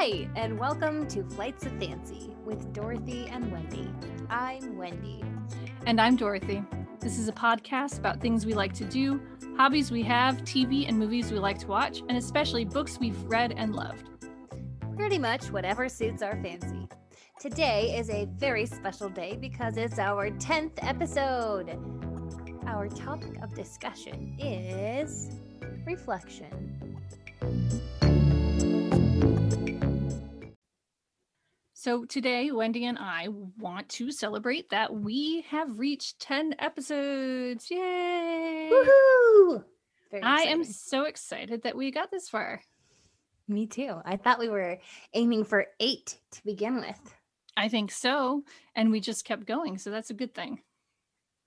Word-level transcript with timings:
Hi, 0.00 0.28
and 0.36 0.56
welcome 0.60 1.08
to 1.08 1.24
Flights 1.24 1.66
of 1.66 1.72
Fancy 1.72 2.30
with 2.44 2.72
Dorothy 2.72 3.26
and 3.32 3.50
Wendy. 3.50 3.90
I'm 4.30 4.78
Wendy. 4.78 5.24
And 5.86 6.00
I'm 6.00 6.14
Dorothy. 6.14 6.62
This 7.00 7.18
is 7.18 7.26
a 7.26 7.32
podcast 7.32 7.98
about 7.98 8.20
things 8.20 8.46
we 8.46 8.54
like 8.54 8.72
to 8.74 8.84
do, 8.84 9.20
hobbies 9.56 9.90
we 9.90 10.04
have, 10.04 10.36
TV 10.42 10.88
and 10.88 10.96
movies 10.96 11.32
we 11.32 11.40
like 11.40 11.58
to 11.58 11.66
watch, 11.66 12.04
and 12.08 12.16
especially 12.16 12.64
books 12.64 13.00
we've 13.00 13.20
read 13.24 13.54
and 13.56 13.74
loved. 13.74 14.08
Pretty 14.94 15.18
much 15.18 15.50
whatever 15.50 15.88
suits 15.88 16.22
our 16.22 16.40
fancy. 16.44 16.88
Today 17.40 17.98
is 17.98 18.08
a 18.08 18.28
very 18.36 18.66
special 18.66 19.08
day 19.08 19.34
because 19.34 19.76
it's 19.76 19.98
our 19.98 20.30
10th 20.30 20.78
episode. 20.80 21.76
Our 22.68 22.86
topic 22.86 23.42
of 23.42 23.52
discussion 23.52 24.36
is 24.38 25.28
reflection. 25.84 26.68
So 31.80 32.04
today, 32.04 32.50
Wendy 32.50 32.86
and 32.86 32.98
I 32.98 33.28
want 33.56 33.88
to 33.90 34.10
celebrate 34.10 34.70
that 34.70 34.92
we 34.92 35.42
have 35.42 35.78
reached 35.78 36.18
10 36.18 36.56
episodes. 36.58 37.70
Yay! 37.70 38.68
Woohoo! 38.72 39.62
Very 40.10 40.22
I 40.24 40.40
am 40.48 40.64
so 40.64 41.04
excited 41.04 41.62
that 41.62 41.76
we 41.76 41.92
got 41.92 42.10
this 42.10 42.28
far. 42.28 42.62
Me 43.46 43.68
too. 43.68 43.94
I 44.04 44.16
thought 44.16 44.40
we 44.40 44.48
were 44.48 44.78
aiming 45.14 45.44
for 45.44 45.66
eight 45.78 46.18
to 46.32 46.44
begin 46.44 46.80
with. 46.80 47.14
I 47.56 47.68
think 47.68 47.92
so. 47.92 48.42
And 48.74 48.90
we 48.90 48.98
just 48.98 49.24
kept 49.24 49.46
going. 49.46 49.78
So 49.78 49.92
that's 49.92 50.10
a 50.10 50.14
good 50.14 50.34
thing. 50.34 50.58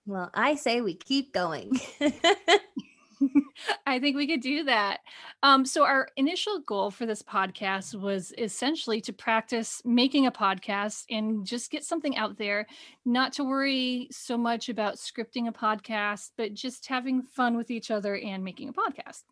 Well, 0.05 0.31
I 0.33 0.55
say 0.55 0.79
we 0.79 0.93
keep 0.93 1.33
going. 1.33 1.77
I 3.85 3.99
think 3.99 4.15
we 4.15 4.27
could 4.27 4.41
do 4.41 4.63
that. 4.65 4.99
Um, 5.43 5.65
so, 5.65 5.83
our 5.83 6.07
initial 6.17 6.59
goal 6.59 6.91
for 6.91 7.05
this 7.05 7.21
podcast 7.21 7.99
was 7.99 8.33
essentially 8.37 9.01
to 9.01 9.13
practice 9.13 9.81
making 9.85 10.25
a 10.25 10.31
podcast 10.31 11.05
and 11.09 11.45
just 11.45 11.71
get 11.71 11.83
something 11.83 12.17
out 12.17 12.37
there, 12.37 12.67
not 13.05 13.33
to 13.33 13.43
worry 13.43 14.07
so 14.11 14.37
much 14.37 14.69
about 14.69 14.95
scripting 14.95 15.47
a 15.47 15.51
podcast, 15.51 16.31
but 16.37 16.53
just 16.53 16.87
having 16.87 17.21
fun 17.21 17.57
with 17.57 17.71
each 17.71 17.91
other 17.91 18.17
and 18.17 18.43
making 18.43 18.69
a 18.69 18.73
podcast. 18.73 19.23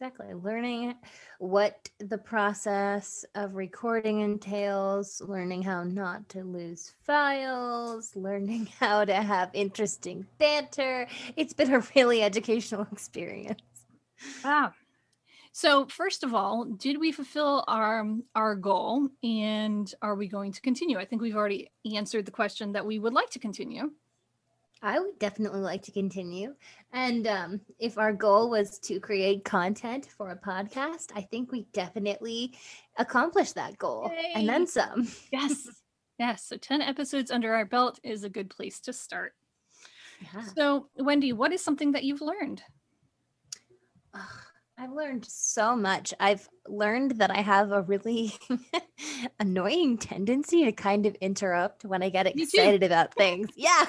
Exactly. 0.00 0.32
Learning 0.32 0.94
what 1.40 1.90
the 1.98 2.18
process 2.18 3.24
of 3.34 3.56
recording 3.56 4.20
entails, 4.20 5.20
learning 5.26 5.60
how 5.62 5.82
not 5.82 6.28
to 6.28 6.44
lose 6.44 6.94
files, 7.02 8.14
learning 8.14 8.66
how 8.78 9.04
to 9.04 9.14
have 9.14 9.50
interesting 9.54 10.24
banter. 10.38 11.08
It's 11.36 11.52
been 11.52 11.72
a 11.72 11.82
really 11.96 12.22
educational 12.22 12.86
experience. 12.92 13.60
wow 14.44 14.72
So, 15.50 15.86
first 15.86 16.22
of 16.22 16.32
all, 16.32 16.64
did 16.64 17.00
we 17.00 17.10
fulfill 17.10 17.64
our 17.66 18.06
our 18.36 18.54
goal 18.54 19.08
and 19.24 19.92
are 20.00 20.14
we 20.14 20.28
going 20.28 20.52
to 20.52 20.60
continue? 20.60 20.96
I 20.96 21.06
think 21.06 21.22
we've 21.22 21.34
already 21.34 21.72
answered 21.96 22.24
the 22.24 22.30
question 22.30 22.72
that 22.74 22.86
we 22.86 23.00
would 23.00 23.14
like 23.14 23.30
to 23.30 23.40
continue. 23.40 23.90
I 24.82 25.00
would 25.00 25.18
definitely 25.18 25.60
like 25.60 25.82
to 25.82 25.92
continue. 25.92 26.54
And 26.92 27.26
um, 27.26 27.60
if 27.78 27.98
our 27.98 28.12
goal 28.12 28.50
was 28.50 28.78
to 28.80 29.00
create 29.00 29.44
content 29.44 30.06
for 30.16 30.30
a 30.30 30.36
podcast, 30.36 31.10
I 31.14 31.22
think 31.22 31.50
we 31.50 31.66
definitely 31.72 32.54
accomplished 32.96 33.56
that 33.56 33.78
goal 33.78 34.10
and 34.34 34.48
then 34.48 34.66
some. 34.66 35.08
Yes. 35.32 35.66
yes. 36.18 36.44
So 36.44 36.56
10 36.56 36.82
episodes 36.82 37.30
under 37.30 37.54
our 37.54 37.64
belt 37.64 37.98
is 38.02 38.24
a 38.24 38.30
good 38.30 38.50
place 38.50 38.80
to 38.80 38.92
start. 38.92 39.34
Yeah. 40.20 40.42
So, 40.56 40.88
Wendy, 40.96 41.32
what 41.32 41.52
is 41.52 41.62
something 41.62 41.92
that 41.92 42.04
you've 42.04 42.20
learned? 42.20 42.62
I've 44.80 44.92
learned 44.92 45.24
so 45.24 45.74
much. 45.74 46.14
I've 46.20 46.48
learned 46.68 47.12
that 47.18 47.32
I 47.32 47.40
have 47.40 47.72
a 47.72 47.82
really 47.82 48.32
annoying 49.40 49.98
tendency 49.98 50.64
to 50.64 50.72
kind 50.72 51.04
of 51.04 51.16
interrupt 51.16 51.84
when 51.84 52.00
I 52.02 52.10
get 52.10 52.28
excited 52.28 52.84
about 52.84 53.12
things. 53.14 53.48
Yeah. 53.56 53.86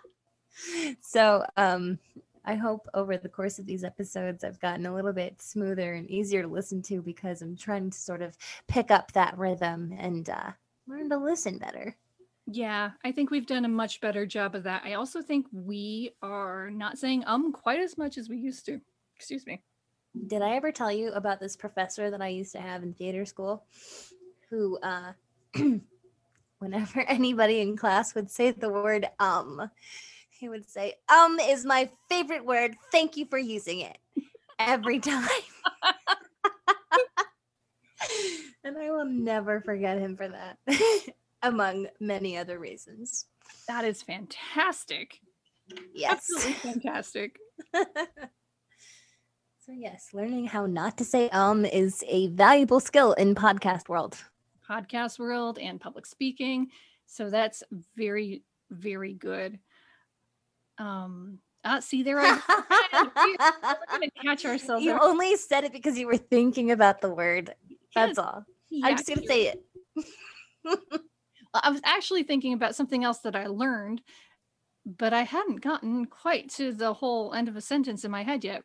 so, 1.02 1.44
um, 1.58 1.98
I 2.44 2.54
hope 2.54 2.88
over 2.94 3.18
the 3.18 3.28
course 3.28 3.58
of 3.58 3.66
these 3.66 3.84
episodes, 3.84 4.44
I've 4.44 4.60
gotten 4.60 4.86
a 4.86 4.94
little 4.94 5.12
bit 5.12 5.40
smoother 5.42 5.92
and 5.92 6.10
easier 6.10 6.42
to 6.42 6.48
listen 6.48 6.80
to 6.84 7.02
because 7.02 7.42
I'm 7.42 7.56
trying 7.56 7.90
to 7.90 7.98
sort 7.98 8.22
of 8.22 8.36
pick 8.66 8.90
up 8.90 9.12
that 9.12 9.36
rhythm 9.36 9.94
and 9.98 10.28
uh, 10.28 10.52
learn 10.86 11.10
to 11.10 11.18
listen 11.18 11.58
better. 11.58 11.94
Yeah, 12.46 12.92
I 13.04 13.12
think 13.12 13.30
we've 13.30 13.46
done 13.46 13.64
a 13.64 13.68
much 13.68 14.00
better 14.00 14.26
job 14.26 14.54
of 14.54 14.64
that. 14.64 14.82
I 14.84 14.94
also 14.94 15.22
think 15.22 15.46
we 15.52 16.12
are 16.22 16.70
not 16.70 16.98
saying 16.98 17.22
um 17.26 17.52
quite 17.52 17.78
as 17.78 17.96
much 17.96 18.18
as 18.18 18.28
we 18.28 18.38
used 18.38 18.66
to. 18.66 18.80
Excuse 19.16 19.46
me. 19.46 19.62
Did 20.26 20.42
I 20.42 20.56
ever 20.56 20.72
tell 20.72 20.92
you 20.92 21.12
about 21.12 21.40
this 21.40 21.56
professor 21.56 22.10
that 22.10 22.20
I 22.20 22.28
used 22.28 22.52
to 22.52 22.60
have 22.60 22.82
in 22.82 22.94
theater 22.94 23.24
school 23.24 23.64
who 24.50 24.78
uh 24.82 25.12
whenever 26.58 27.00
anybody 27.08 27.60
in 27.60 27.76
class 27.76 28.14
would 28.14 28.30
say 28.30 28.50
the 28.50 28.68
word 28.70 29.08
um 29.18 29.70
he 30.30 30.48
would 30.48 30.68
say 30.68 30.94
um 31.08 31.38
is 31.40 31.64
my 31.64 31.90
favorite 32.08 32.44
word. 32.44 32.76
Thank 32.90 33.16
you 33.16 33.26
for 33.26 33.38
using 33.38 33.80
it. 33.80 33.98
Every 34.58 34.98
time. 35.00 35.28
And 38.64 38.78
I 38.78 38.90
will 38.90 39.04
never 39.04 39.60
forget 39.60 39.98
him 39.98 40.16
for 40.16 40.28
that 40.28 40.58
among 41.42 41.88
many 41.98 42.36
other 42.36 42.58
reasons. 42.58 43.26
That 43.66 43.84
is 43.84 44.02
fantastic. 44.02 45.20
yes. 45.92 46.12
Absolutely 46.12 46.52
fantastic. 46.72 47.38
So 49.72 49.78
yes 49.78 50.08
learning 50.12 50.44
how 50.44 50.66
not 50.66 50.98
to 50.98 51.04
say 51.04 51.30
um 51.30 51.64
is 51.64 52.04
a 52.08 52.28
valuable 52.28 52.80
skill 52.80 53.12
in 53.14 53.34
podcast 53.34 53.88
world 53.88 54.18
Podcast 54.68 55.18
world 55.18 55.58
and 55.58 55.80
public 55.80 56.06
speaking. 56.06 56.68
So 57.06 57.28
that's 57.28 57.62
very, 57.96 58.42
very 58.70 59.12
good. 59.12 59.58
Um 60.78 61.38
uh, 61.64 61.80
see 61.80 62.02
there 62.02 62.18
I 62.20 62.40
we're 63.62 63.98
gonna 63.98 64.10
catch 64.24 64.44
ourselves. 64.44 64.84
you 64.84 64.92
out. 64.92 65.02
only 65.02 65.36
said 65.36 65.64
it 65.64 65.72
because 65.72 65.98
you 65.98 66.06
were 66.06 66.16
thinking 66.16 66.70
about 66.70 67.00
the 67.00 67.12
word. 67.12 67.54
That's 67.94 68.18
all. 68.18 68.44
Yeah, 68.70 68.86
I'm 68.86 68.96
just 68.96 69.08
gonna 69.08 69.26
say 69.26 69.52
it. 69.52 69.62
I 71.54 71.70
was 71.70 71.80
actually 71.84 72.22
thinking 72.22 72.54
about 72.54 72.74
something 72.74 73.04
else 73.04 73.18
that 73.18 73.36
I 73.36 73.46
learned, 73.46 74.00
but 74.86 75.12
I 75.12 75.22
hadn't 75.22 75.60
gotten 75.60 76.06
quite 76.06 76.48
to 76.50 76.72
the 76.72 76.94
whole 76.94 77.34
end 77.34 77.48
of 77.48 77.56
a 77.56 77.60
sentence 77.60 78.04
in 78.04 78.10
my 78.10 78.22
head 78.24 78.42
yet. 78.42 78.64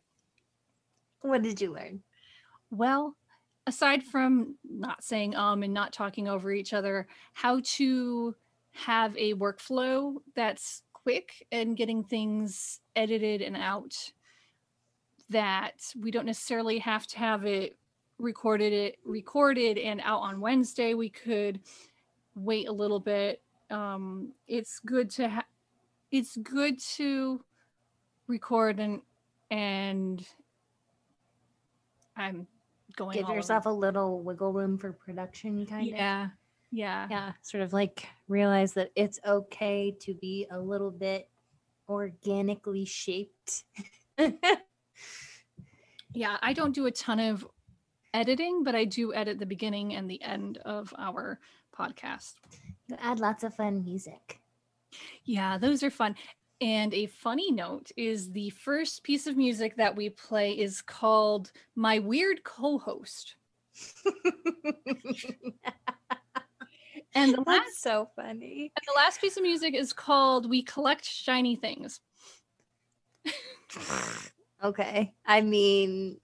What 1.21 1.41
did 1.41 1.59
you 1.61 1.73
learn? 1.73 2.03
Well, 2.69 3.15
aside 3.65 4.03
from 4.03 4.55
not 4.63 5.03
saying 5.03 5.35
um 5.35 5.63
and 5.63 5.73
not 5.73 5.93
talking 5.93 6.27
over 6.27 6.51
each 6.51 6.73
other, 6.73 7.07
how 7.33 7.61
to 7.63 8.35
have 8.71 9.15
a 9.17 9.33
workflow 9.33 10.15
that's 10.35 10.83
quick 10.93 11.45
and 11.51 11.77
getting 11.77 12.03
things 12.03 12.79
edited 12.95 13.41
and 13.41 13.57
out 13.57 13.95
that 15.29 15.81
we 15.99 16.11
don't 16.11 16.25
necessarily 16.25 16.79
have 16.79 17.05
to 17.07 17.17
have 17.17 17.45
it 17.45 17.77
recorded 18.19 18.73
it 18.73 18.97
recorded 19.03 19.77
and 19.77 20.01
out 20.03 20.21
on 20.21 20.39
Wednesday. 20.39 20.93
We 20.93 21.09
could 21.09 21.59
wait 22.35 22.67
a 22.67 22.71
little 22.71 22.99
bit. 22.99 23.41
Um 23.69 24.33
it's 24.47 24.79
good 24.79 25.09
to 25.11 25.29
ha- 25.29 25.45
it's 26.11 26.37
good 26.37 26.79
to 26.95 27.43
record 28.27 28.79
and 28.79 29.01
and 29.51 30.25
I'm 32.17 32.47
going 32.95 33.13
Give 33.13 33.25
all 33.25 33.31
over 33.31 33.37
yourself 33.39 33.65
a 33.65 33.69
little 33.69 34.21
wiggle 34.23 34.51
room 34.53 34.77
for 34.77 34.91
production, 34.93 35.65
kind 35.65 35.87
of. 35.87 35.95
yeah 35.95 36.29
yeah 36.71 37.07
Yeah. 37.09 37.31
Sort 37.43 37.63
of 37.63 37.71
like 37.73 38.07
realize 38.27 38.73
that 38.73 38.91
it's 38.95 39.19
okay 39.25 39.95
to 40.01 40.13
be 40.15 40.47
a 40.51 40.59
little 40.59 40.91
bit 40.91 41.29
organically 41.87 42.83
shaped. 42.85 43.63
yeah 46.13 46.37
i 46.41 46.53
don't 46.53 46.73
do 46.73 46.85
a 46.87 46.91
ton 46.91 47.19
of 47.19 47.45
editing 48.13 48.63
but 48.63 48.73
i 48.75 48.83
do 48.85 49.13
edit 49.13 49.37
the 49.39 49.45
beginning 49.45 49.93
and 49.95 50.09
the 50.09 50.21
end 50.23 50.57
of 50.65 50.93
our 50.97 51.39
podcast 51.77 52.33
You 52.87 52.95
add 52.99 53.19
lots 53.19 53.43
of 53.43 53.53
fun 53.53 53.83
music. 53.83 54.39
yeah 55.25 55.57
those 55.57 55.83
are 55.83 55.91
fun 55.91 56.15
and 56.61 56.93
a 56.93 57.05
funny 57.07 57.51
note 57.51 57.91
is 57.97 58.31
the 58.31 58.49
first 58.51 59.03
piece 59.03 59.27
of 59.27 59.37
music 59.37 59.75
that 59.77 59.95
we 59.95 60.09
play 60.09 60.51
is 60.53 60.81
called 60.81 61.51
my 61.75 61.99
weird 61.99 62.43
co-host 62.43 63.35
and 67.13 67.33
the 67.33 67.43
last 67.45 67.45
That's 67.45 67.79
so 67.79 68.09
funny. 68.15 68.71
and 68.75 68.83
the 68.87 68.93
last 68.95 69.21
piece 69.21 69.37
of 69.37 69.43
music 69.43 69.75
is 69.75 69.93
called 69.93 70.49
we 70.49 70.63
collect 70.63 71.05
shiny 71.05 71.55
things 71.55 71.99
Okay. 74.63 75.13
I 75.25 75.41
mean, 75.41 76.19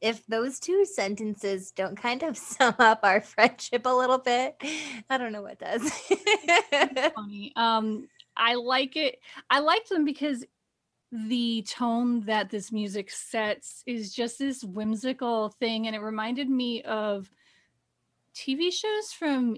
if 0.00 0.26
those 0.26 0.58
two 0.58 0.84
sentences 0.84 1.70
don't 1.70 1.96
kind 1.96 2.22
of 2.24 2.36
sum 2.38 2.74
up 2.78 3.00
our 3.04 3.20
friendship 3.20 3.86
a 3.86 3.88
little 3.94 4.18
bit, 4.18 4.56
I 5.08 5.16
don't 5.18 5.32
know 5.32 5.42
what 5.42 5.58
does. 5.58 5.88
funny. 7.14 7.52
Um, 7.56 8.08
I 8.36 8.54
like 8.54 8.96
it. 8.96 9.18
I 9.50 9.60
like 9.60 9.88
them 9.88 10.04
because 10.04 10.44
the 11.10 11.62
tone 11.68 12.22
that 12.22 12.48
this 12.48 12.72
music 12.72 13.10
sets 13.10 13.82
is 13.86 14.14
just 14.14 14.38
this 14.38 14.64
whimsical 14.64 15.50
thing, 15.50 15.86
and 15.86 15.94
it 15.94 16.00
reminded 16.00 16.48
me 16.48 16.82
of 16.82 17.30
TV 18.34 18.72
shows 18.72 19.12
from 19.12 19.56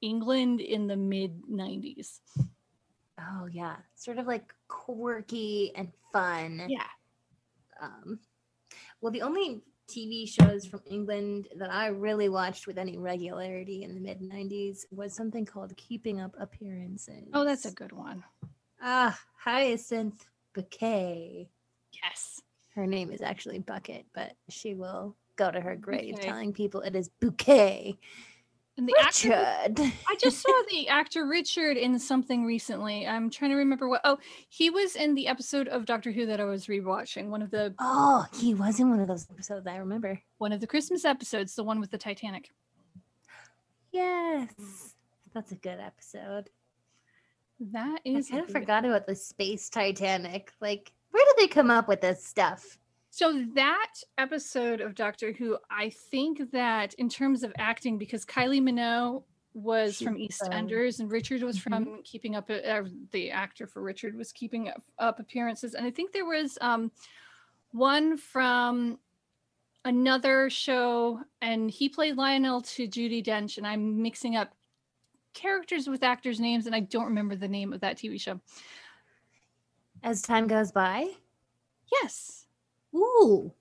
England 0.00 0.60
in 0.60 0.86
the 0.86 0.96
mid 0.96 1.42
90s. 1.50 2.20
Oh 3.18 3.46
yeah, 3.46 3.76
sort 3.94 4.18
of 4.18 4.26
like 4.26 4.52
quirky 4.68 5.72
and 5.76 5.92
fun. 6.12 6.66
Yeah. 6.68 6.86
Um, 7.80 8.18
well, 9.00 9.12
the 9.12 9.22
only 9.22 9.62
TV 9.88 10.28
shows 10.28 10.64
from 10.66 10.80
England 10.86 11.48
that 11.58 11.72
I 11.72 11.88
really 11.88 12.28
watched 12.28 12.66
with 12.66 12.78
any 12.78 12.96
regularity 12.96 13.82
in 13.82 13.94
the 13.94 14.00
mid 14.00 14.20
'90s 14.20 14.84
was 14.90 15.14
something 15.14 15.44
called 15.44 15.76
Keeping 15.76 16.20
Up 16.20 16.34
Appearances. 16.38 17.28
Oh, 17.32 17.44
that's 17.44 17.64
a 17.66 17.70
good 17.72 17.92
one. 17.92 18.24
ah 18.82 19.18
Hyacinth 19.36 20.26
Bouquet. 20.54 21.48
Yes. 22.02 22.40
Her 22.74 22.86
name 22.86 23.10
is 23.10 23.20
actually 23.22 23.58
Bucket, 23.60 24.06
but 24.14 24.32
she 24.48 24.74
will 24.74 25.16
go 25.36 25.50
to 25.50 25.60
her 25.60 25.76
grave 25.76 26.14
Bouquet. 26.16 26.26
telling 26.28 26.52
people 26.52 26.80
it 26.80 26.96
is 26.96 27.08
Bouquet. 27.20 27.98
And 28.76 28.88
the 28.88 28.94
actor 29.00 29.28
Richard. 29.28 29.92
I 30.08 30.16
just 30.20 30.40
saw 30.42 30.62
the 30.70 30.88
actor 30.88 31.26
Richard 31.26 31.76
in 31.76 31.96
something 31.98 32.44
recently. 32.44 33.06
I'm 33.06 33.30
trying 33.30 33.52
to 33.52 33.56
remember 33.56 33.88
what. 33.88 34.00
Oh, 34.04 34.18
he 34.48 34.68
was 34.68 34.96
in 34.96 35.14
the 35.14 35.28
episode 35.28 35.68
of 35.68 35.84
Doctor 35.84 36.10
Who 36.10 36.26
that 36.26 36.40
I 36.40 36.44
was 36.44 36.66
rewatching. 36.66 37.28
One 37.28 37.40
of 37.40 37.52
the 37.52 37.72
Oh, 37.78 38.26
he 38.34 38.52
was 38.54 38.80
in 38.80 38.90
one 38.90 38.98
of 38.98 39.06
those 39.06 39.28
episodes. 39.30 39.66
I 39.68 39.76
remember. 39.76 40.20
one 40.38 40.52
of 40.52 40.60
the 40.60 40.66
Christmas 40.66 41.04
episodes, 41.04 41.54
the 41.54 41.62
one 41.62 41.78
with 41.78 41.92
the 41.92 41.98
Titanic. 41.98 42.50
Yes, 43.92 44.94
that's 45.32 45.52
a 45.52 45.56
good 45.56 45.78
episode. 45.78 46.50
That 47.60 48.00
is. 48.04 48.28
I 48.28 48.34
kind 48.34 48.44
of 48.44 48.50
forgot 48.50 48.84
about 48.84 49.06
the 49.06 49.14
space 49.14 49.68
Titanic. 49.68 50.50
Like, 50.60 50.92
where 51.12 51.24
did 51.24 51.36
they 51.38 51.46
come 51.46 51.70
up 51.70 51.86
with 51.86 52.00
this 52.00 52.24
stuff? 52.26 52.76
So 53.16 53.44
that 53.54 53.92
episode 54.18 54.80
of 54.80 54.96
Doctor 54.96 55.30
Who, 55.30 55.56
I 55.70 55.90
think 55.90 56.50
that 56.50 56.94
in 56.94 57.08
terms 57.08 57.44
of 57.44 57.52
acting, 57.58 57.96
because 57.96 58.24
Kylie 58.24 58.60
Minogue 58.60 59.22
was 59.52 59.98
from 59.98 60.14
um, 60.14 60.20
EastEnders 60.20 60.98
and 60.98 61.08
Richard 61.08 61.44
was 61.44 61.56
mhm. 61.56 61.62
from 61.62 62.02
Keeping 62.02 62.34
Up, 62.34 62.50
uh, 62.50 62.82
the 63.12 63.30
actor 63.30 63.68
for 63.68 63.82
Richard 63.82 64.16
was 64.16 64.32
Keeping 64.32 64.68
Up, 64.68 64.82
up 64.98 65.20
Appearances, 65.20 65.74
and 65.74 65.86
I 65.86 65.92
think 65.92 66.10
there 66.10 66.24
was 66.24 66.58
um, 66.60 66.90
one 67.70 68.16
from 68.16 68.98
another 69.84 70.50
show, 70.50 71.20
and 71.40 71.70
he 71.70 71.88
played 71.88 72.16
Lionel 72.16 72.62
to 72.62 72.88
Judi 72.88 73.24
Dench, 73.24 73.58
and 73.58 73.66
I'm 73.66 74.02
mixing 74.02 74.34
up 74.34 74.56
characters 75.34 75.86
with 75.86 76.02
actors' 76.02 76.40
names, 76.40 76.66
and 76.66 76.74
I 76.74 76.80
don't 76.80 77.06
remember 77.06 77.36
the 77.36 77.46
name 77.46 77.72
of 77.72 77.78
that 77.78 77.96
TV 77.96 78.20
show. 78.20 78.40
As 80.02 80.20
time 80.20 80.48
goes 80.48 80.72
by. 80.72 81.06
Yes. 82.02 82.43
Ooh. 82.94 83.52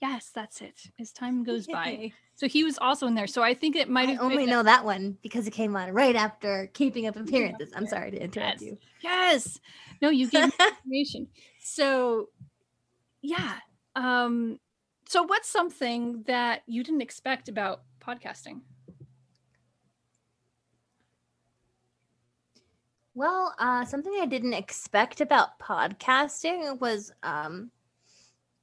Yes, 0.00 0.30
that's 0.34 0.60
it. 0.60 0.80
As 1.00 1.12
time 1.12 1.44
goes 1.44 1.66
by. 1.66 2.12
So 2.34 2.48
he 2.48 2.64
was 2.64 2.76
also 2.78 3.06
in 3.06 3.14
there. 3.14 3.28
So 3.28 3.42
I 3.42 3.54
think 3.54 3.76
it 3.76 3.88
might 3.88 4.08
have 4.08 4.20
only 4.20 4.46
know 4.46 4.62
that 4.64 4.84
one 4.84 5.16
because 5.22 5.46
it 5.46 5.52
came 5.52 5.76
on 5.76 5.92
right 5.92 6.16
after 6.16 6.68
Keeping 6.74 7.06
Up 7.06 7.16
Appearances. 7.16 7.70
I'm 7.76 7.86
sorry 7.86 8.10
to 8.10 8.20
interrupt 8.20 8.60
Yes. 8.60 8.62
you. 8.62 8.78
Yes. 9.00 9.60
No, 10.00 10.10
you 10.10 10.28
gave 10.28 10.50
information. 10.84 11.28
So 11.60 12.30
yeah. 13.20 13.58
Um 13.94 14.58
so 15.08 15.22
what's 15.22 15.48
something 15.48 16.24
that 16.26 16.62
you 16.66 16.82
didn't 16.82 17.02
expect 17.02 17.48
about 17.48 17.82
podcasting? 18.00 18.62
Well, 23.14 23.54
uh, 23.58 23.84
something 23.84 24.14
I 24.20 24.26
didn't 24.26 24.54
expect 24.54 25.20
about 25.20 25.58
podcasting 25.58 26.80
was 26.80 27.12
um, 27.22 27.70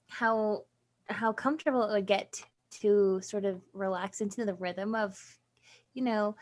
how 0.10 0.66
how 1.08 1.32
comfortable 1.34 1.84
it 1.84 1.92
would 1.94 2.06
get 2.06 2.44
to 2.72 3.20
sort 3.22 3.46
of 3.46 3.62
relax 3.74 4.22
into 4.22 4.46
the 4.46 4.54
rhythm 4.54 4.94
of, 4.94 5.20
you 5.94 6.04
know, 6.04 6.36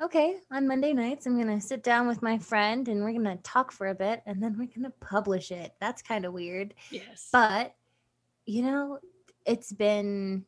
okay, 0.00 0.36
on 0.52 0.68
Monday 0.68 0.92
nights 0.92 1.26
I'm 1.26 1.38
gonna 1.38 1.60
sit 1.60 1.82
down 1.82 2.06
with 2.06 2.22
my 2.22 2.38
friend 2.38 2.86
and 2.88 3.02
we're 3.02 3.12
gonna 3.12 3.38
talk 3.38 3.72
for 3.72 3.88
a 3.88 3.94
bit 3.94 4.22
and 4.26 4.42
then 4.42 4.56
we're 4.58 4.68
gonna 4.74 4.92
publish 5.00 5.50
it. 5.50 5.74
That's 5.80 6.02
kind 6.02 6.24
of 6.24 6.32
weird, 6.32 6.74
Yes. 6.90 7.28
but 7.32 7.74
you 8.46 8.62
know, 8.62 8.98
it's 9.46 9.72
been 9.72 10.44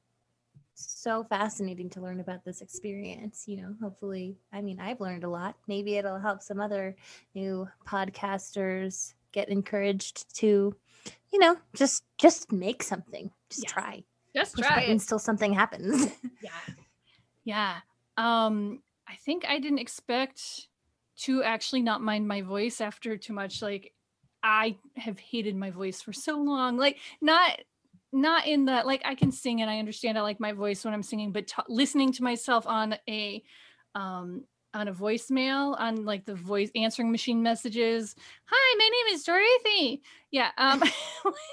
so 0.74 1.24
fascinating 1.24 1.90
to 1.90 2.00
learn 2.00 2.20
about 2.20 2.44
this 2.44 2.60
experience. 2.62 3.44
You 3.46 3.58
know, 3.58 3.74
hopefully, 3.82 4.38
I 4.52 4.62
mean, 4.62 4.80
I've 4.80 5.00
learned 5.00 5.24
a 5.24 5.28
lot. 5.28 5.56
Maybe 5.66 5.96
it'll 5.96 6.18
help 6.18 6.42
some 6.42 6.60
other 6.60 6.96
new 7.34 7.68
podcasters 7.86 9.14
get 9.32 9.48
encouraged 9.48 10.34
to, 10.38 10.74
you 11.32 11.38
know, 11.38 11.56
just 11.74 12.02
just 12.18 12.52
make 12.52 12.82
something. 12.82 13.30
Just 13.50 13.64
Yeah. 13.64 13.70
try. 13.70 14.04
just 14.34 14.54
Push 14.56 14.66
try 14.66 14.82
until 14.82 15.18
something 15.18 15.52
happens. 15.52 16.12
Yeah. 16.42 16.50
Yeah. 17.44 17.76
Um 18.16 18.82
I 19.08 19.16
think 19.16 19.44
I 19.46 19.58
didn't 19.58 19.78
expect 19.78 20.68
to 21.18 21.42
actually 21.42 21.82
not 21.82 22.00
mind 22.00 22.26
my 22.26 22.42
voice 22.42 22.80
after 22.80 23.16
too 23.16 23.32
much 23.34 23.60
like 23.60 23.92
I 24.42 24.78
have 24.96 25.18
hated 25.18 25.54
my 25.54 25.70
voice 25.70 26.00
for 26.00 26.12
so 26.12 26.38
long. 26.38 26.78
Like 26.78 26.96
not 27.20 27.60
not 28.12 28.46
in 28.46 28.64
the 28.64 28.82
like 28.84 29.02
I 29.04 29.14
can 29.14 29.30
sing 29.30 29.60
and 29.60 29.70
I 29.70 29.78
understand 29.78 30.18
I 30.18 30.22
like 30.22 30.40
my 30.40 30.52
voice 30.52 30.84
when 30.84 30.94
I'm 30.94 31.02
singing, 31.02 31.32
but 31.32 31.46
t- 31.46 31.62
listening 31.68 32.12
to 32.12 32.22
myself 32.22 32.66
on 32.66 32.96
a 33.08 33.42
um 33.94 34.44
on 34.74 34.88
a 34.88 34.92
voicemail 34.92 35.78
on 35.78 36.04
like 36.04 36.24
the 36.24 36.34
voice 36.34 36.70
answering 36.74 37.10
machine 37.10 37.42
messages. 37.42 38.14
Hi, 38.46 38.76
my 38.78 38.84
name 38.88 39.14
is 39.14 39.24
Dorothy. 39.24 40.02
Yeah. 40.30 40.50
Um 40.58 40.82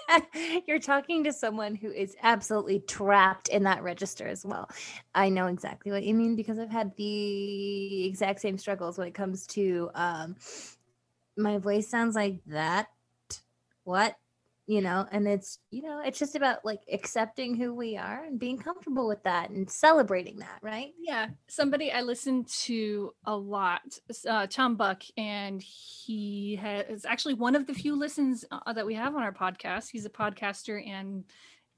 You're 0.67 0.79
talking 0.79 1.23
to 1.23 1.33
someone 1.33 1.75
who 1.75 1.91
is 1.91 2.15
absolutely 2.21 2.79
trapped 2.81 3.49
in 3.49 3.63
that 3.63 3.83
register 3.83 4.27
as 4.27 4.45
well. 4.45 4.69
I 5.15 5.29
know 5.29 5.47
exactly 5.47 5.91
what 5.91 6.03
you 6.03 6.13
mean 6.13 6.35
because 6.35 6.59
I've 6.59 6.69
had 6.69 6.95
the 6.95 8.05
exact 8.05 8.41
same 8.41 8.57
struggles 8.57 8.97
when 8.97 9.07
it 9.07 9.13
comes 9.13 9.47
to 9.47 9.89
um 9.95 10.35
my 11.37 11.57
voice 11.57 11.87
sounds 11.87 12.15
like 12.15 12.39
that. 12.47 12.87
What? 13.83 14.15
You 14.69 14.81
know, 14.81 15.07
and 15.13 15.25
it's 15.25 15.59
you 15.71 15.81
know, 15.81 16.01
it's 16.03 16.19
just 16.19 16.35
about 16.35 16.65
like 16.65 16.81
accepting 16.91 17.55
who 17.55 17.73
we 17.73 17.95
are 17.95 18.25
and 18.25 18.37
being 18.37 18.57
comfortable 18.57 19.07
with 19.07 19.23
that 19.23 19.49
and 19.49 19.69
celebrating 19.69 20.39
that, 20.39 20.59
right? 20.61 20.91
Yeah, 20.99 21.27
somebody 21.47 21.89
I 21.89 22.01
listen 22.01 22.43
to 22.65 23.13
a 23.25 23.35
lot, 23.35 23.97
uh, 24.27 24.47
Tom 24.47 24.75
Buck, 24.75 25.03
and 25.15 25.61
he 25.61 26.59
has 26.61 27.05
actually 27.05 27.35
one 27.35 27.55
of 27.55 27.65
the 27.65 27.73
few 27.73 27.97
listens 27.97 28.43
uh, 28.51 28.73
that 28.73 28.85
we 28.85 28.95
have 28.95 29.15
on 29.15 29.23
our 29.23 29.33
podcast. 29.33 29.87
He's 29.89 30.05
a 30.05 30.09
podcaster 30.09 30.85
and 30.85 31.23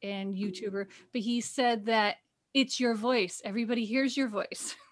and 0.02 0.34
YouTuber, 0.34 0.88
but 1.14 1.22
he 1.22 1.42
said 1.42 1.86
that 1.86 2.16
it's 2.56 2.80
your 2.80 2.96
voice. 2.96 3.40
Everybody 3.46 3.86
hears 3.86 4.18
your 4.18 4.30
voice. 4.30 4.76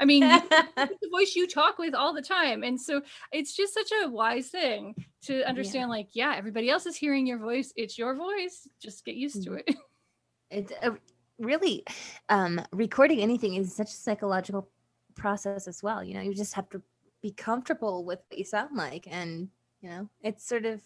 I 0.00 0.04
mean, 0.04 0.20
the 0.76 1.08
voice 1.10 1.34
you 1.36 1.46
talk 1.46 1.78
with 1.78 1.94
all 1.94 2.12
the 2.14 2.22
time, 2.22 2.62
and 2.62 2.80
so 2.80 3.02
it's 3.32 3.54
just 3.56 3.74
such 3.74 3.90
a 4.04 4.08
wise 4.08 4.48
thing 4.48 4.94
to 5.22 5.42
understand. 5.48 5.90
Like, 5.90 6.08
yeah, 6.12 6.34
everybody 6.36 6.70
else 6.70 6.86
is 6.86 6.96
hearing 6.96 7.26
your 7.26 7.38
voice. 7.38 7.72
It's 7.76 7.98
your 7.98 8.14
voice. 8.14 8.66
Just 8.80 9.04
get 9.04 9.14
used 9.16 9.42
to 9.44 9.50
Mhm. 9.50 9.62
it. 9.66 9.76
it's 10.50 10.72
a, 10.82 10.96
really 11.38 11.82
um 12.28 12.60
recording 12.72 13.20
anything 13.20 13.54
is 13.54 13.74
such 13.74 13.88
a 13.90 13.96
psychological 13.96 14.70
process 15.16 15.66
as 15.66 15.82
well 15.82 16.04
you 16.04 16.14
know 16.14 16.20
you 16.20 16.32
just 16.32 16.54
have 16.54 16.68
to 16.70 16.80
be 17.22 17.32
comfortable 17.32 18.04
with 18.04 18.20
what 18.28 18.38
you 18.38 18.44
sound 18.44 18.76
like 18.76 19.08
and 19.10 19.48
you 19.80 19.88
know 19.90 20.08
it's 20.22 20.46
sort 20.46 20.64
of 20.64 20.80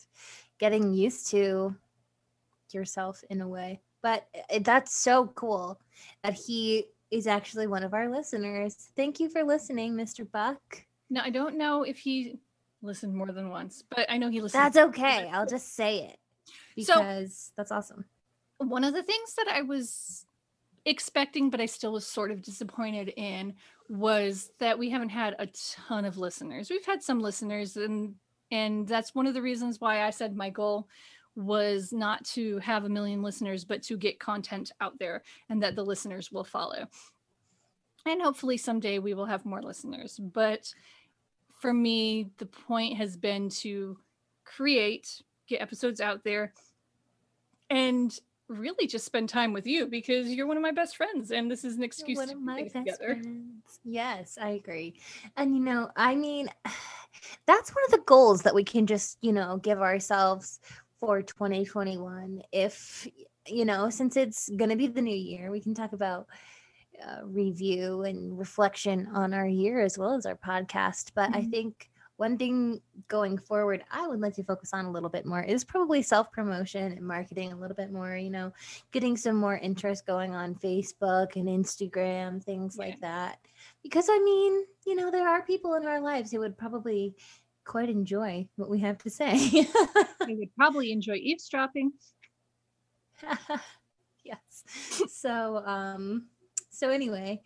getting 0.58 0.94
used 0.94 1.28
to 1.30 1.76
yourself 2.72 3.22
in 3.30 3.40
a 3.40 3.48
way 3.48 3.80
but 4.02 4.26
i- 4.50 4.58
that's 4.60 4.96
so 4.96 5.26
cool 5.28 5.80
that 6.22 6.34
he 6.34 6.84
is 7.10 7.26
actually 7.26 7.66
one 7.66 7.82
of 7.82 7.94
our 7.94 8.08
listeners 8.10 8.74
thank 8.96 9.18
you 9.20 9.28
for 9.28 9.42
listening 9.44 9.94
mr 9.94 10.30
buck 10.30 10.60
Now, 11.10 11.22
I 11.24 11.30
don't 11.30 11.56
know 11.56 11.82
if 11.82 11.98
he 11.98 12.38
listened 12.82 13.14
more 13.14 13.32
than 13.32 13.48
once, 13.50 13.82
but 13.88 14.06
I 14.10 14.18
know 14.18 14.28
he 14.30 14.40
listened. 14.40 14.62
that's 14.62 14.76
okay 14.76 15.28
i'll 15.32 15.46
just 15.46 15.74
say 15.74 16.10
it 16.76 16.84
So- 16.84 16.94
because 17.00 17.52
that's 17.56 17.72
awesome 17.72 18.04
one 18.58 18.82
of 18.84 18.92
the 18.92 19.04
things 19.04 19.34
that 19.36 19.46
I 19.48 19.62
was 19.62 20.26
expecting, 20.84 21.48
but 21.50 21.60
I 21.60 21.66
still 21.66 21.92
was 21.92 22.06
sort 22.06 22.30
of 22.32 22.42
disappointed 22.42 23.12
in, 23.16 23.54
was 23.88 24.50
that 24.58 24.78
we 24.78 24.90
haven't 24.90 25.10
had 25.10 25.36
a 25.38 25.46
ton 25.86 26.04
of 26.04 26.18
listeners. 26.18 26.68
We've 26.70 26.84
had 26.84 27.02
some 27.02 27.20
listeners, 27.20 27.76
and 27.76 28.14
and 28.50 28.88
that's 28.88 29.14
one 29.14 29.26
of 29.28 29.34
the 29.34 29.42
reasons 29.42 29.80
why 29.80 30.02
I 30.02 30.10
said 30.10 30.34
my 30.36 30.50
goal 30.50 30.88
was 31.38 31.92
not 31.92 32.24
to 32.24 32.58
have 32.58 32.84
a 32.84 32.88
million 32.88 33.22
listeners, 33.22 33.64
but 33.64 33.82
to 33.84 33.96
get 33.96 34.18
content 34.18 34.72
out 34.80 34.98
there, 34.98 35.22
and 35.48 35.62
that 35.62 35.76
the 35.76 35.84
listeners 35.84 36.32
will 36.32 36.44
follow. 36.44 36.88
And 38.06 38.20
hopefully 38.20 38.56
someday 38.56 38.98
we 38.98 39.14
will 39.14 39.26
have 39.26 39.46
more 39.46 39.62
listeners. 39.62 40.18
But 40.18 40.72
for 41.60 41.72
me, 41.72 42.30
the 42.38 42.46
point 42.46 42.96
has 42.96 43.16
been 43.16 43.48
to 43.50 43.98
create, 44.44 45.22
get 45.46 45.62
episodes 45.62 46.00
out 46.00 46.24
there, 46.24 46.52
and 47.70 48.18
really 48.48 48.86
just 48.86 49.04
spend 49.04 49.28
time 49.28 49.52
with 49.52 49.66
you 49.66 49.86
because 49.86 50.28
you're 50.30 50.46
one 50.46 50.56
of 50.56 50.62
my 50.62 50.72
best 50.72 50.96
friends 50.96 51.30
and 51.32 51.50
this 51.50 51.64
is 51.64 51.76
an 51.76 51.82
excuse 51.82 52.16
one 52.16 52.28
to 52.28 52.34
of 52.34 52.40
my 52.40 52.62
best 52.62 52.74
together. 52.74 53.18
friends. 53.20 53.78
Yes, 53.84 54.38
I 54.40 54.50
agree. 54.50 54.94
And 55.36 55.54
you 55.54 55.62
know, 55.62 55.90
I 55.96 56.14
mean, 56.14 56.48
that's 57.46 57.74
one 57.74 57.84
of 57.84 57.90
the 57.90 58.04
goals 58.06 58.42
that 58.42 58.54
we 58.54 58.64
can 58.64 58.86
just, 58.86 59.18
you 59.20 59.32
know, 59.32 59.58
give 59.58 59.80
ourselves 59.82 60.60
for 61.00 61.22
2021. 61.22 62.42
If, 62.52 63.06
you 63.46 63.64
know, 63.64 63.90
since 63.90 64.16
it's 64.16 64.48
going 64.48 64.70
to 64.70 64.76
be 64.76 64.86
the 64.86 65.02
new 65.02 65.14
year, 65.16 65.50
we 65.50 65.60
can 65.60 65.74
talk 65.74 65.92
about 65.92 66.26
uh, 67.06 67.20
review 67.24 68.02
and 68.02 68.36
reflection 68.38 69.08
on 69.14 69.32
our 69.32 69.46
year 69.46 69.80
as 69.80 69.96
well 69.96 70.14
as 70.14 70.26
our 70.26 70.34
podcast. 70.36 71.12
But 71.14 71.32
I 71.34 71.42
Mhm. 71.42 71.50
think 71.50 71.90
one 72.16 72.36
thing 72.36 72.82
going 73.06 73.38
forward, 73.38 73.84
I 73.92 74.08
would 74.08 74.18
like 74.18 74.34
to 74.34 74.42
focus 74.42 74.74
on 74.74 74.86
a 74.86 74.90
little 74.90 75.08
bit 75.08 75.24
more 75.24 75.40
is 75.40 75.62
probably 75.64 76.02
self 76.02 76.32
promotion 76.32 76.90
and 76.90 77.06
marketing 77.06 77.52
a 77.52 77.56
little 77.56 77.76
bit 77.76 77.92
more, 77.92 78.16
you 78.16 78.30
know, 78.30 78.52
getting 78.90 79.16
some 79.16 79.36
more 79.36 79.56
interest 79.56 80.04
going 80.06 80.34
on 80.34 80.56
Facebook 80.56 81.36
and 81.36 81.46
Instagram, 81.48 82.42
things 82.42 82.76
Yeah. 82.76 82.86
like 82.86 83.00
that. 83.00 83.38
Because 83.84 84.08
I 84.10 84.18
mean, 84.18 84.64
you 84.84 84.96
know, 84.96 85.12
there 85.12 85.28
are 85.28 85.42
people 85.46 85.74
in 85.74 85.86
our 85.86 86.00
lives 86.00 86.32
who 86.32 86.40
would 86.40 86.58
probably 86.58 87.14
quite 87.68 87.88
enjoy 87.88 88.48
what 88.56 88.68
we 88.68 88.80
have 88.80 88.98
to 88.98 89.10
say. 89.10 89.66
They 90.26 90.34
would 90.34 90.54
probably 90.56 90.90
enjoy 90.90 91.14
eavesdropping. 91.14 91.92
yes. 94.24 94.64
So 95.08 95.62
um 95.64 96.26
so 96.70 96.90
anyway, 96.90 97.40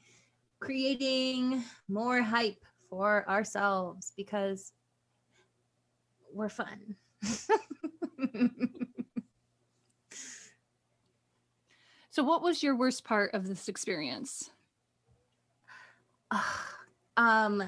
creating 0.61 1.63
more 1.89 2.23
hype 2.23 2.65
for 2.89 3.29
ourselves 3.29 4.13
because 4.17 4.73
we're 6.33 6.49
fun. 6.49 6.97
So, 12.13 12.23
what 12.23 12.43
was 12.43 12.63
your 12.63 12.77
worst 12.77 13.05
part 13.05 13.33
of 13.33 13.49
this 13.49 13.69
experience? 13.69 14.51
um 17.17 17.65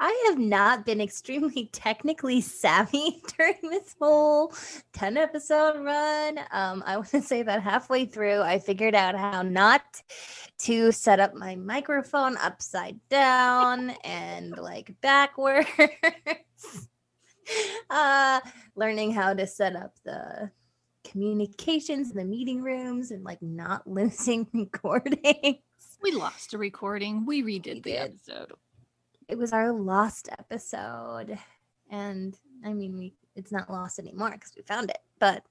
I 0.00 0.24
have 0.28 0.38
not 0.38 0.84
been 0.84 1.00
extremely 1.00 1.66
technically 1.72 2.40
savvy 2.40 3.22
during 3.36 3.58
this 3.62 3.94
whole 4.00 4.52
10 4.94 5.16
episode 5.16 5.84
run. 5.84 6.38
Um, 6.50 6.82
I 6.86 6.96
want 6.96 7.10
to 7.10 7.22
say 7.22 7.42
that 7.42 7.62
halfway 7.62 8.06
through, 8.06 8.40
I 8.40 8.58
figured 8.58 8.94
out 8.94 9.14
how 9.14 9.42
not 9.42 9.82
to 10.60 10.92
set 10.92 11.20
up 11.20 11.34
my 11.34 11.56
microphone 11.56 12.36
upside 12.38 12.98
down 13.08 13.90
and 14.04 14.56
like 14.56 14.94
backwards. 15.00 15.68
uh, 17.90 18.40
learning 18.74 19.12
how 19.12 19.34
to 19.34 19.46
set 19.46 19.76
up 19.76 19.94
the 20.04 20.50
communications 21.04 22.10
in 22.10 22.16
the 22.16 22.24
meeting 22.24 22.62
rooms 22.62 23.10
and 23.10 23.24
like 23.24 23.42
not 23.42 23.86
losing 23.86 24.46
recording. 24.52 25.58
We 26.02 26.12
lost 26.12 26.54
a 26.54 26.58
recording. 26.58 27.26
We 27.26 27.42
redid 27.42 27.66
We 27.66 27.80
the 27.80 27.80
did. 27.80 27.96
episode. 27.96 28.52
It 29.32 29.38
was 29.38 29.52
our 29.54 29.72
lost 29.72 30.28
episode. 30.38 31.38
And 31.90 32.38
i 32.64 32.72
mean 32.72 32.96
we 32.96 33.14
it's 33.34 33.50
not 33.50 33.68
lost 33.70 33.98
anymore 33.98 34.30
because 34.32 34.52
we 34.56 34.62
found 34.62 34.88
it 34.90 34.98
but 35.18 35.42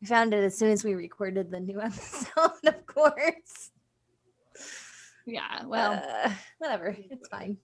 we 0.00 0.06
found 0.06 0.32
it 0.32 0.42
as 0.42 0.56
soon 0.56 0.70
as 0.70 0.82
we 0.84 0.94
recorded 0.94 1.50
the 1.50 1.60
new 1.60 1.80
episode 1.90 2.64
of 2.64 2.86
course. 2.86 3.70
Yeah, 5.26 5.64
well, 5.66 5.92
Uh, 5.92 6.30
whatever. 6.58 6.96
It's 7.10 7.28
fine 7.28 7.58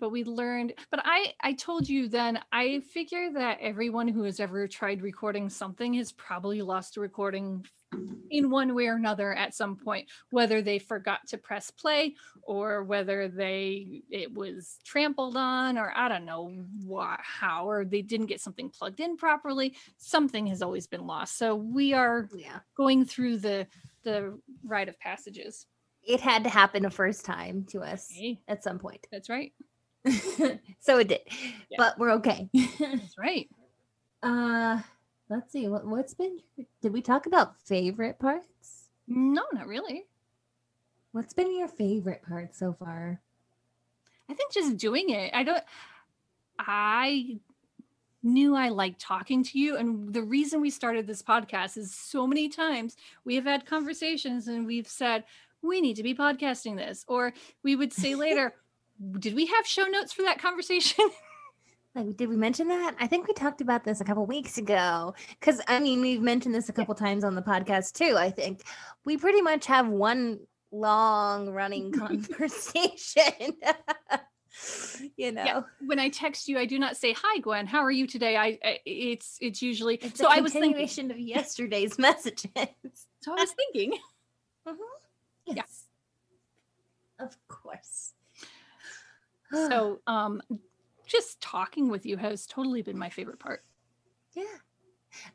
but 0.00 0.10
we 0.10 0.24
learned. 0.24 0.72
But 0.90 1.00
I, 1.04 1.34
I 1.42 1.52
told 1.52 1.88
you 1.88 2.08
then. 2.08 2.40
I 2.52 2.80
figure 2.80 3.30
that 3.34 3.58
everyone 3.60 4.08
who 4.08 4.22
has 4.24 4.40
ever 4.40 4.66
tried 4.66 5.02
recording 5.02 5.48
something 5.50 5.94
has 5.94 6.12
probably 6.12 6.62
lost 6.62 6.96
a 6.96 7.00
recording 7.00 7.64
in 8.30 8.50
one 8.50 8.74
way 8.74 8.86
or 8.86 8.94
another 8.94 9.34
at 9.34 9.54
some 9.54 9.76
point, 9.76 10.08
whether 10.30 10.62
they 10.62 10.78
forgot 10.78 11.26
to 11.28 11.36
press 11.38 11.70
play 11.72 12.14
or 12.42 12.84
whether 12.84 13.28
they 13.28 14.02
it 14.10 14.32
was 14.32 14.78
trampled 14.84 15.36
on 15.36 15.76
or 15.76 15.92
I 15.96 16.08
don't 16.08 16.24
know 16.24 16.52
why, 16.84 17.18
how 17.20 17.68
or 17.68 17.84
they 17.84 18.02
didn't 18.02 18.26
get 18.26 18.40
something 18.40 18.70
plugged 18.70 19.00
in 19.00 19.16
properly. 19.16 19.74
Something 19.98 20.46
has 20.46 20.62
always 20.62 20.86
been 20.86 21.06
lost. 21.06 21.36
So 21.36 21.54
we 21.56 21.92
are 21.92 22.28
yeah 22.34 22.60
going 22.76 23.04
through 23.04 23.38
the 23.38 23.66
the 24.04 24.38
rite 24.64 24.88
of 24.88 24.98
passages. 25.00 25.66
it 26.02 26.20
had 26.20 26.44
to 26.44 26.50
happen 26.50 26.84
a 26.86 26.90
first 26.90 27.24
time 27.24 27.64
to 27.70 27.80
us 27.80 28.08
Hey, 28.10 28.40
at 28.48 28.62
some 28.62 28.78
point 28.78 29.06
that's 29.10 29.28
right. 29.28 29.52
so 30.80 30.98
it 30.98 31.08
did 31.08 31.20
Yeah. 31.68 31.76
but 31.78 31.98
we're 31.98 32.12
okay 32.12 32.48
That's 32.80 33.18
right. 33.18 33.48
uh 34.22 34.80
let's 35.28 35.52
see 35.52 35.68
what, 35.68 35.86
what's 35.86 36.14
been 36.14 36.38
did 36.82 36.92
we 36.92 37.02
talk 37.02 37.26
about 37.26 37.54
favorite 37.64 38.18
parts 38.18 38.88
No, 39.06 39.42
not 39.52 39.66
really. 39.66 40.06
what's 41.12 41.34
been 41.34 41.56
your 41.58 41.68
favorite 41.68 42.22
part 42.26 42.54
so 42.54 42.72
far 42.72 43.20
I 44.28 44.34
think 44.34 44.52
just 44.52 44.76
doing 44.76 45.10
it. 45.10 45.32
I 45.34 45.42
don't 45.42 45.62
I 46.58 47.38
knew 48.22 48.54
I 48.54 48.68
liked 48.68 49.00
talking 49.00 49.42
to 49.44 49.58
you 49.58 49.76
and 49.76 50.12
the 50.12 50.22
reason 50.22 50.60
we 50.60 50.70
started 50.70 51.06
this 51.06 51.22
podcast 51.22 51.76
is 51.78 51.94
so 51.94 52.26
many 52.26 52.48
times 52.48 52.96
we 53.24 53.34
have 53.36 53.44
had 53.46 53.64
conversations 53.66 54.46
and 54.48 54.66
we've 54.66 54.86
said 54.86 55.24
we 55.62 55.80
need 55.80 55.96
to 55.96 56.02
be 56.02 56.14
podcasting 56.14 56.76
this 56.76 57.04
or 57.08 57.32
we 57.62 57.76
would 57.76 57.92
say 57.92 58.14
later 58.26 58.54
did 59.18 59.34
we 59.34 59.46
have 59.46 59.66
show 59.66 59.84
notes 59.84 60.12
for 60.12 60.22
that 60.22 60.40
conversation? 60.40 61.08
Like, 61.92 62.16
did 62.16 62.28
we 62.28 62.36
mention 62.36 62.68
that? 62.68 62.94
I 63.00 63.08
think 63.08 63.26
we 63.26 63.34
talked 63.34 63.60
about 63.60 63.82
this 63.82 64.00
a 64.00 64.04
couple 64.04 64.24
weeks 64.24 64.58
ago. 64.58 65.12
Because 65.40 65.60
I 65.66 65.80
mean, 65.80 66.00
we've 66.00 66.20
mentioned 66.22 66.54
this 66.54 66.68
a 66.68 66.72
couple 66.72 66.94
times 66.94 67.24
on 67.24 67.34
the 67.34 67.42
podcast 67.42 67.94
too. 67.94 68.16
I 68.16 68.30
think 68.30 68.62
we 69.04 69.16
pretty 69.16 69.42
much 69.42 69.66
have 69.66 69.88
one 69.88 70.38
long 70.70 71.50
running 71.50 71.90
conversation. 72.04 73.32
you 75.16 75.32
know, 75.32 75.44
Yeah. 75.44 75.60
when 75.84 75.98
I 75.98 76.10
text 76.10 76.46
you 76.46 76.58
I 76.60 76.64
do 76.66 76.78
not 76.78 76.96
say 76.96 77.12
hi 77.12 77.40
Gwen, 77.40 77.66
how 77.66 77.80
are 77.80 77.90
you 77.90 78.06
today? 78.06 78.36
I, 78.36 78.56
I 78.64 78.78
it's 78.86 79.36
it's 79.40 79.60
usually 79.60 79.96
it's 79.96 80.20
so 80.20 80.28
I 80.30 80.40
was 80.42 80.52
thinking 80.52 81.10
of 81.10 81.18
yesterday's 81.18 81.98
messages. 81.98 82.50
so 83.20 83.32
I 83.32 83.40
was 83.40 83.50
thinking 83.50 83.98
Mhm. 84.68 84.76
Yeah. 85.46 85.54
Yes, 85.56 85.86
of 87.18 87.36
course. 87.48 88.12
so 89.68 90.00
um 90.06 90.40
just 91.06 91.40
talking 91.40 91.88
with 91.88 92.06
you 92.06 92.16
has 92.16 92.46
totally 92.46 92.82
been 92.82 92.98
my 92.98 93.10
favorite 93.10 93.38
part. 93.38 93.64
Yeah. 94.34 94.44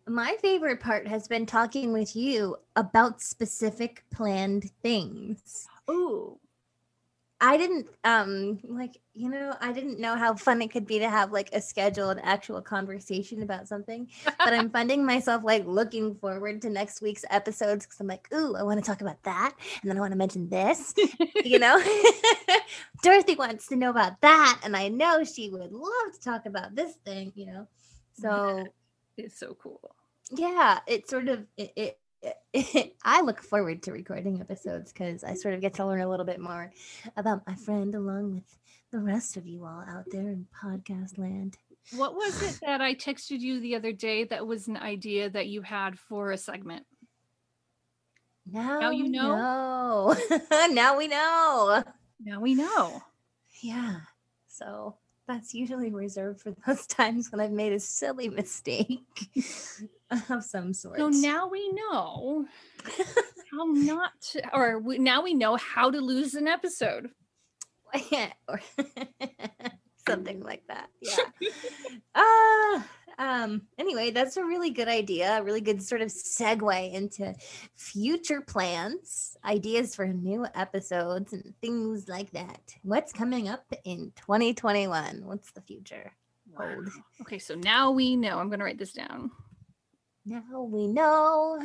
My 0.07 0.37
favorite 0.41 0.79
part 0.79 1.05
has 1.07 1.27
been 1.27 1.45
talking 1.45 1.91
with 1.91 2.15
you 2.15 2.55
about 2.77 3.21
specific 3.21 4.03
planned 4.09 4.71
things. 4.81 5.67
Oh, 5.87 6.39
I 7.41 7.57
didn't 7.57 7.87
um 8.05 8.59
like 8.63 8.97
you 9.13 9.29
know 9.29 9.53
I 9.59 9.73
didn't 9.73 9.99
know 9.99 10.15
how 10.15 10.35
fun 10.35 10.61
it 10.61 10.71
could 10.71 10.87
be 10.87 10.99
to 10.99 11.09
have 11.09 11.33
like 11.33 11.49
a 11.51 11.59
scheduled 11.59 12.17
actual 12.23 12.61
conversation 12.61 13.43
about 13.43 13.67
something 13.67 14.07
but 14.23 14.53
I'm 14.53 14.69
finding 14.71 15.05
myself 15.05 15.43
like 15.43 15.65
looking 15.65 16.15
forward 16.15 16.61
to 16.61 16.69
next 16.69 17.01
week's 17.01 17.25
episodes 17.29 17.85
because 17.85 17.99
I'm 17.99 18.07
like 18.07 18.27
ooh 18.33 18.55
I 18.55 18.63
want 18.63 18.79
to 18.79 18.85
talk 18.85 19.01
about 19.01 19.21
that 19.23 19.53
and 19.81 19.89
then 19.89 19.97
I 19.97 19.99
want 19.99 20.13
to 20.13 20.17
mention 20.17 20.47
this 20.47 20.93
you 21.43 21.59
know? 21.59 21.77
Dorothy 23.03 23.35
wants 23.35 23.67
to 23.67 23.75
know 23.75 23.89
about 23.89 24.21
that 24.21 24.61
and 24.63 24.75
I 24.75 24.87
know 24.87 25.23
she 25.25 25.49
would 25.49 25.73
love 25.73 26.13
to 26.13 26.21
talk 26.21 26.45
about 26.45 26.73
this 26.75 26.95
thing 27.05 27.33
you 27.35 27.47
know? 27.47 27.67
So 28.13 28.65
it's 29.17 29.37
so 29.37 29.57
cool. 29.61 29.93
yeah 30.31 30.79
it 30.87 31.09
sort 31.09 31.27
of 31.27 31.45
it, 31.57 31.73
it 31.75 31.99
i 33.03 33.21
look 33.21 33.41
forward 33.41 33.81
to 33.83 33.91
recording 33.91 34.39
episodes 34.41 34.91
because 34.91 35.23
i 35.23 35.33
sort 35.33 35.53
of 35.53 35.61
get 35.61 35.73
to 35.75 35.85
learn 35.85 36.01
a 36.01 36.09
little 36.09 36.25
bit 36.25 36.39
more 36.39 36.71
about 37.17 37.45
my 37.47 37.55
friend 37.55 37.95
along 37.95 38.33
with 38.33 38.57
the 38.91 38.99
rest 38.99 39.35
of 39.37 39.45
you 39.45 39.63
all 39.65 39.83
out 39.89 40.05
there 40.11 40.21
in 40.29 40.47
podcast 40.63 41.17
land 41.17 41.57
What 41.95 42.15
was 42.15 42.41
it 42.41 42.59
that 42.65 42.81
I 42.81 42.95
texted 42.95 43.39
you 43.41 43.59
the 43.59 43.75
other 43.75 43.91
day 43.91 44.23
that 44.25 44.47
was 44.47 44.67
an 44.67 44.77
idea 44.77 45.29
that 45.29 45.47
you 45.47 45.61
had 45.61 45.99
for 45.99 46.31
a 46.31 46.37
segment? 46.37 46.85
now, 48.51 48.89
you 48.91 49.09
know? 49.09 50.13
know. 50.13 50.67
now 50.71 50.97
we 50.97 51.07
know 51.07 51.83
Now 52.23 52.39
we 52.39 52.55
know. 52.55 53.01
yeah 53.61 53.97
so 54.47 54.95
that's 55.27 55.53
usually 55.53 55.91
reserved 55.91 56.41
for 56.41 56.55
those 56.65 56.85
times 56.99 57.31
when 57.31 57.41
i've 57.41 57.51
made 57.51 57.73
a 57.73 57.79
silly 57.79 58.29
mistake 58.29 59.01
of 60.29 60.43
some 60.43 60.73
sort 60.73 60.97
So 60.97 61.09
now 61.09 61.47
we 61.47 61.71
know 61.71 62.45
how 63.51 63.65
not 63.65 64.11
to, 64.31 64.55
or 64.55 64.79
we, 64.79 64.97
now 64.97 65.23
we 65.23 65.33
know 65.33 65.55
how 65.55 65.89
to 65.89 65.99
lose 65.99 66.35
an 66.35 66.47
episode. 66.47 67.09
or 68.47 68.61
something 70.07 70.41
like 70.41 70.63
that. 70.67 70.89
Yeah. 71.01 71.49
uh, 72.13 72.81
um, 73.17 73.61
anyway, 73.77 74.11
that's 74.11 74.37
a 74.37 74.43
really 74.43 74.69
good 74.69 74.87
idea, 74.87 75.37
a 75.37 75.43
really 75.43 75.61
good 75.61 75.81
sort 75.81 76.01
of 76.01 76.09
segue 76.09 76.93
into 76.93 77.33
future 77.75 78.41
plans, 78.41 79.37
ideas 79.45 79.95
for 79.95 80.07
new 80.07 80.45
episodes, 80.53 81.33
and 81.33 81.53
things 81.61 82.07
like 82.07 82.31
that. 82.31 82.75
What's 82.83 83.13
coming 83.13 83.47
up 83.47 83.63
in 83.85 84.11
2021? 84.17 85.21
What's 85.23 85.51
the 85.51 85.61
future 85.61 86.11
hold? 86.57 86.89
Okay, 87.21 87.39
so 87.39 87.55
now 87.55 87.91
we 87.91 88.15
know. 88.15 88.39
I'm 88.39 88.49
going 88.49 88.59
to 88.59 88.65
write 88.65 88.79
this 88.79 88.93
down. 88.93 89.31
Now 90.25 90.63
we 90.63 90.87
know. 90.87 91.63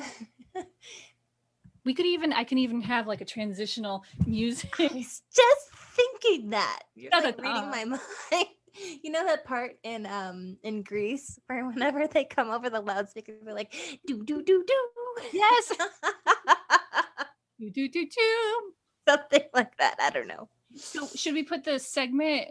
We 1.85 1.95
could 1.95 2.07
even, 2.07 2.33
I 2.33 2.45
can 2.45 2.59
even 2.59 2.83
have 2.83 3.07
like 3.07 3.23
a 3.23 3.25
transitional 3.25 4.05
music. 4.27 4.75
I 4.79 4.91
was 4.95 5.23
just 5.35 5.71
thinking 5.97 6.51
that. 6.51 6.81
You're 6.95 7.11
like 7.11 7.39
reading 7.39 7.71
my 7.71 7.85
mind. 7.85 8.01
You 9.03 9.11
know 9.11 9.27
that 9.27 9.45
part 9.45 9.73
in 9.83 10.07
um 10.07 10.57
in 10.63 10.85
Grease 10.85 11.41
where 11.49 11.67
whenever 11.67 12.07
they 12.07 12.25
come 12.25 12.51
over 12.51 12.71
the 12.71 12.81
loudspeaker, 12.81 13.33
they're 13.45 13.53
like 13.53 13.75
do 14.07 14.23
do 14.23 14.45
do 14.45 14.65
do. 14.65 14.85
Yes. 15.33 15.73
do, 17.59 17.69
do, 17.69 17.89
do, 17.89 18.07
do. 18.07 18.73
something 19.09 19.43
like 19.53 19.77
that. 19.79 19.97
I 20.01 20.11
don't 20.11 20.29
know. 20.29 20.49
So 20.77 21.09
should 21.17 21.35
we 21.35 21.43
put 21.43 21.65
the 21.65 21.81
segment 21.81 22.51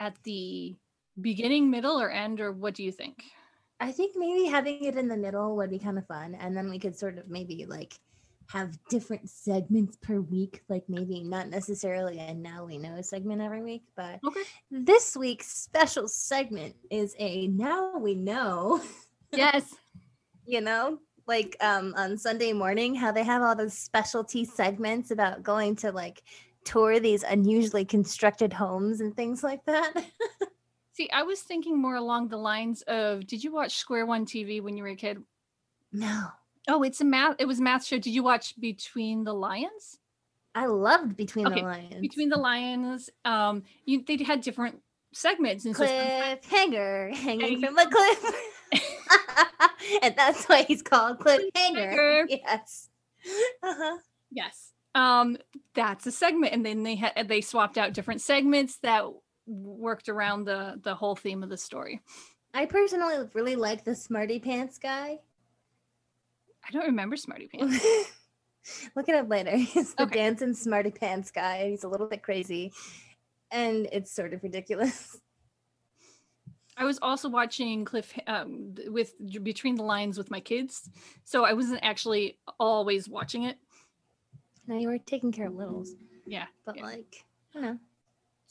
at 0.00 0.16
the 0.24 0.74
beginning, 1.20 1.70
middle, 1.70 2.00
or 2.00 2.10
end, 2.10 2.40
or 2.40 2.50
what 2.50 2.74
do 2.74 2.82
you 2.82 2.90
think? 2.90 3.22
I 3.82 3.92
think 3.92 4.14
maybe 4.16 4.44
having 4.46 4.84
it 4.84 4.96
in 4.96 5.08
the 5.08 5.16
middle 5.16 5.56
would 5.56 5.70
be 5.70 5.78
kind 5.78 5.98
of 5.98 6.06
fun, 6.06 6.34
and 6.36 6.56
then 6.56 6.70
we 6.70 6.78
could 6.78 6.96
sort 6.96 7.18
of 7.18 7.28
maybe 7.28 7.66
like 7.66 7.94
have 8.48 8.78
different 8.88 9.28
segments 9.28 9.96
per 9.96 10.20
week. 10.20 10.62
Like 10.68 10.84
maybe 10.88 11.22
not 11.22 11.48
necessarily 11.48 12.18
a 12.18 12.32
now 12.34 12.64
we 12.64 12.78
know 12.78 13.00
segment 13.02 13.42
every 13.42 13.62
week, 13.62 13.82
but 13.96 14.20
Okay. 14.26 14.42
this 14.70 15.16
week's 15.16 15.48
special 15.48 16.06
segment 16.08 16.76
is 16.90 17.16
a 17.18 17.48
now 17.48 17.96
we 17.98 18.14
know. 18.14 18.80
Yes. 19.32 19.74
you 20.46 20.60
know 20.60 20.98
like 21.26 21.56
um 21.60 21.94
on 21.96 22.18
sunday 22.18 22.52
morning 22.52 22.94
how 22.94 23.12
they 23.12 23.22
have 23.22 23.42
all 23.42 23.54
those 23.54 23.76
specialty 23.78 24.44
segments 24.44 25.10
about 25.10 25.42
going 25.42 25.76
to 25.76 25.92
like 25.92 26.22
tour 26.64 26.98
these 27.00 27.22
unusually 27.22 27.84
constructed 27.84 28.52
homes 28.52 29.00
and 29.00 29.14
things 29.16 29.42
like 29.42 29.64
that 29.64 29.92
See, 30.92 31.08
I 31.10 31.22
was 31.22 31.40
thinking 31.40 31.80
more 31.80 31.96
along 31.96 32.28
the 32.28 32.36
lines 32.36 32.82
of 32.82 33.26
Did 33.26 33.42
you 33.42 33.52
watch 33.52 33.76
Square 33.76 34.06
One 34.06 34.26
TV 34.26 34.62
when 34.62 34.76
you 34.76 34.82
were 34.82 34.90
a 34.90 34.96
kid? 34.96 35.22
no 35.92 36.28
Oh, 36.68 36.82
it's 36.84 37.00
a 37.00 37.04
math. 37.04 37.36
It 37.40 37.46
was 37.46 37.58
a 37.58 37.62
math 37.62 37.84
show. 37.84 37.98
Did 37.98 38.10
you 38.14 38.22
watch 38.22 38.58
Between 38.60 39.24
the 39.24 39.32
Lions? 39.34 39.98
i 40.54 40.66
loved 40.66 41.16
between 41.16 41.46
Okay, 41.46 41.60
the 41.60 41.66
lions 41.66 42.00
Between 42.00 42.28
the 42.28 42.36
Lions, 42.36 43.08
um, 43.24 43.62
you 43.86 44.04
they 44.06 44.22
had 44.22 44.42
different 44.42 44.80
segments, 45.14 45.64
and 45.64 45.74
so 45.74 45.86
cliffhanger 45.86 47.14
hanging 47.14 47.60
from 47.60 47.78
a 47.78 47.88
cliff 47.88 48.34
and 50.02 50.14
that's 50.14 50.44
why 50.44 50.62
he's 50.64 50.82
called 50.82 51.18
cliffhanger 51.18 51.50
Cliffhanger. 51.54 52.26
yes 52.28 52.88
uh-huh. 53.62 53.96
yes, 54.30 54.72
um, 54.94 55.38
that's 55.74 56.06
a 56.06 56.12
segment, 56.12 56.52
and 56.52 56.66
then 56.66 56.82
they 56.82 56.96
had 56.96 57.28
they 57.28 57.40
swapped 57.40 57.78
out 57.78 57.94
different 57.94 58.20
segments 58.20 58.78
that 58.82 59.04
worked 59.46 60.08
around 60.08 60.44
the 60.44 60.78
the 60.82 60.94
whole 60.94 61.16
theme 61.16 61.42
of 61.42 61.48
the 61.48 61.56
story. 61.56 62.00
i 62.54 62.64
personally 62.66 63.16
really 63.34 63.56
like 63.56 63.84
the 63.84 63.94
smarty 63.94 64.38
pants 64.38 64.78
guy 64.78 65.18
I 66.64 66.70
don't 66.70 66.86
remember 66.86 67.16
Smarty 67.16 67.48
Pants. 67.52 67.84
Look 68.94 69.08
at 69.08 69.16
it 69.16 69.18
up 69.24 69.28
later. 69.28 69.56
He's 69.56 69.94
the 69.94 70.04
Okay. 70.04 70.14
dancing 70.20 70.54
smarty 70.54 70.92
pants 70.92 71.32
guy. 71.32 71.70
He's 71.70 71.82
a 71.82 71.88
little 71.88 72.06
bit 72.06 72.22
crazy. 72.22 72.72
And 73.50 73.88
it's 73.90 74.12
sort 74.14 74.32
of 74.32 74.44
ridiculous. 74.44 75.18
I 76.76 76.84
was 76.84 77.00
also 77.02 77.28
watching 77.28 77.84
Cliff 77.84 78.16
um, 78.28 78.76
with 78.86 79.12
Between 79.42 79.74
the 79.74 79.82
Lions 79.82 80.16
with 80.16 80.30
my 80.30 80.38
kids, 80.38 80.88
so 81.24 81.44
I 81.44 81.52
wasn't 81.52 81.80
actually 81.82 82.38
always 82.60 83.08
watching 83.08 83.42
it. 83.42 83.58
Now 84.68 84.76
you 84.78 84.86
were 84.86 84.98
taking 84.98 85.32
care 85.32 85.48
of 85.48 85.54
littles. 85.56 85.90
Yeah, 86.26 86.46
But 86.64 86.76
yeah. 86.76 86.84
like, 86.84 87.24
I 87.56 87.60
don't 87.60 87.62
know. 87.62 87.78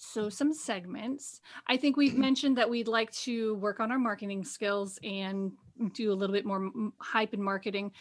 So 0.03 0.29
some 0.29 0.51
segments. 0.51 1.41
I 1.67 1.77
think 1.77 1.95
we've 1.95 2.17
mentioned 2.27 2.57
that 2.57 2.69
we'd 2.69 2.87
like 2.87 3.11
to 3.11 3.55
work 3.55 3.79
on 3.79 3.91
our 3.91 3.99
marketing 3.99 4.43
skills 4.43 4.99
and 5.03 5.51
do 5.93 6.11
a 6.11 6.15
little 6.15 6.33
bit 6.33 6.45
more 6.45 6.71
hype 6.99 7.33
and 7.33 7.43
marketing. 7.43 7.91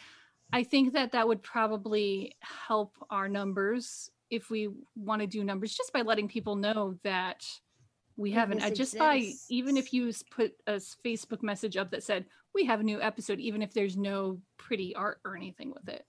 I 0.52 0.64
think 0.64 0.94
that 0.94 1.12
that 1.12 1.28
would 1.28 1.42
probably 1.42 2.34
help 2.40 2.94
our 3.10 3.28
numbers 3.28 4.10
if 4.30 4.50
we 4.50 4.70
want 4.96 5.20
to 5.20 5.26
do 5.26 5.44
numbers 5.44 5.74
just 5.74 5.92
by 5.92 6.00
letting 6.02 6.26
people 6.26 6.56
know 6.56 6.94
that 7.04 7.44
we 8.16 8.30
haven't 8.30 8.62
uh, 8.62 8.70
just 8.70 8.98
by 8.98 9.32
even 9.48 9.76
if 9.76 9.92
you 9.92 10.12
put 10.30 10.52
a 10.66 10.74
Facebook 11.04 11.42
message 11.42 11.76
up 11.76 11.90
that 11.90 12.02
said 12.02 12.26
we 12.54 12.64
have 12.64 12.80
a 12.80 12.82
new 12.82 13.00
episode 13.00 13.40
even 13.40 13.62
if 13.62 13.72
there's 13.72 13.96
no 13.96 14.40
pretty 14.58 14.94
art 14.94 15.20
or 15.24 15.36
anything 15.36 15.72
with 15.72 15.88
it. 15.88 16.04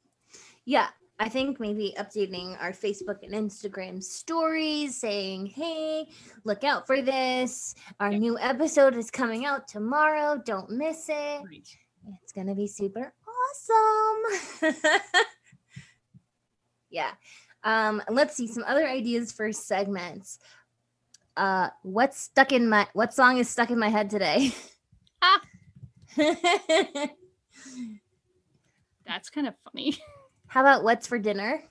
Yeah. 0.65 0.89
I 1.21 1.29
think 1.29 1.59
maybe 1.59 1.93
updating 1.99 2.59
our 2.59 2.71
Facebook 2.71 3.21
and 3.21 3.31
Instagram 3.31 4.01
stories 4.01 4.97
saying, 4.97 5.45
hey, 5.45 6.09
look 6.45 6.63
out 6.63 6.87
for 6.87 7.03
this. 7.03 7.75
Our 7.99 8.11
Yep. 8.11 8.19
new 8.21 8.39
episode 8.39 8.95
is 8.97 9.11
coming 9.11 9.45
out 9.45 9.67
tomorrow. 9.67 10.41
Don't 10.43 10.71
miss 10.71 11.07
it. 11.09 11.43
Right. 11.45 11.77
It's 12.23 12.31
going 12.33 12.47
to 12.47 12.55
be 12.55 12.65
super 12.65 13.13
awesome. 14.63 14.73
yeah. 16.89 17.11
Um, 17.63 18.01
let's 18.09 18.35
see 18.35 18.47
some 18.47 18.63
other 18.65 18.87
ideas 18.87 19.31
for 19.31 19.51
segments. 19.51 20.39
Uh, 21.37 21.69
what's 21.83 22.19
stuck 22.19 22.51
in 22.51 22.67
my 22.67 22.87
what 22.93 23.13
song 23.13 23.37
is 23.37 23.47
stuck 23.47 23.69
in 23.69 23.77
my 23.77 23.89
head 23.89 24.09
today? 24.09 24.55
Ah. 25.21 25.41
That's 29.05 29.29
kind 29.29 29.47
of 29.47 29.53
funny. 29.71 29.99
How 30.51 30.59
about 30.59 30.83
what's 30.83 31.07
for 31.07 31.17
dinner? 31.17 31.63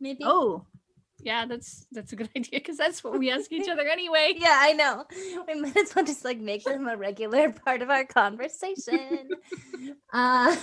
Maybe. 0.00 0.24
Oh, 0.24 0.64
yeah, 1.20 1.44
that's 1.44 1.86
that's 1.92 2.14
a 2.14 2.16
good 2.16 2.30
idea 2.36 2.58
because 2.58 2.78
that's 2.78 3.04
what 3.04 3.18
we 3.18 3.30
ask 3.30 3.52
each 3.52 3.68
other 3.68 3.86
anyway. 3.86 4.32
Yeah, 4.38 4.56
I 4.62 4.72
know. 4.72 5.04
We 5.46 5.60
might 5.60 5.76
as 5.76 5.94
well 5.94 6.06
just 6.06 6.24
like 6.24 6.38
make 6.38 6.64
them 6.64 6.88
a 6.88 6.96
regular 6.96 7.52
part 7.66 7.82
of 7.82 7.90
our 7.90 8.06
conversation. 8.06 9.28
uh, 10.10 10.56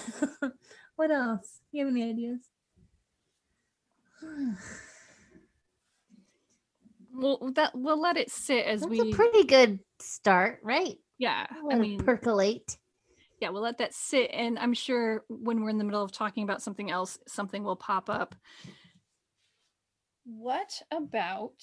what 0.95 1.11
else? 1.11 1.59
You 1.71 1.85
have 1.85 1.93
any 1.93 2.09
ideas? 2.09 2.39
Well, 7.13 7.51
that 7.55 7.73
we'll 7.75 8.01
let 8.01 8.17
it 8.17 8.31
sit 8.31 8.65
as 8.65 8.79
That's 8.79 8.89
we. 8.89 9.11
a 9.11 9.15
pretty 9.15 9.43
good 9.43 9.79
start, 9.99 10.61
right? 10.63 10.95
yeah, 11.19 11.45
I 11.51 11.61
Let 11.63 11.77
it 11.77 11.81
mean, 11.81 11.99
percolate. 11.99 12.77
Yeah, 13.41 13.49
we'll 13.49 13.63
let 13.63 13.79
that 13.79 13.93
sit, 13.93 14.29
and 14.31 14.59
I'm 14.59 14.73
sure 14.73 15.25
when 15.27 15.63
we're 15.63 15.69
in 15.69 15.79
the 15.79 15.83
middle 15.83 16.03
of 16.03 16.11
talking 16.11 16.43
about 16.43 16.61
something 16.61 16.91
else, 16.91 17.17
something 17.27 17.63
will 17.63 17.75
pop 17.75 18.09
up. 18.09 18.35
What 20.23 20.81
about 20.91 21.53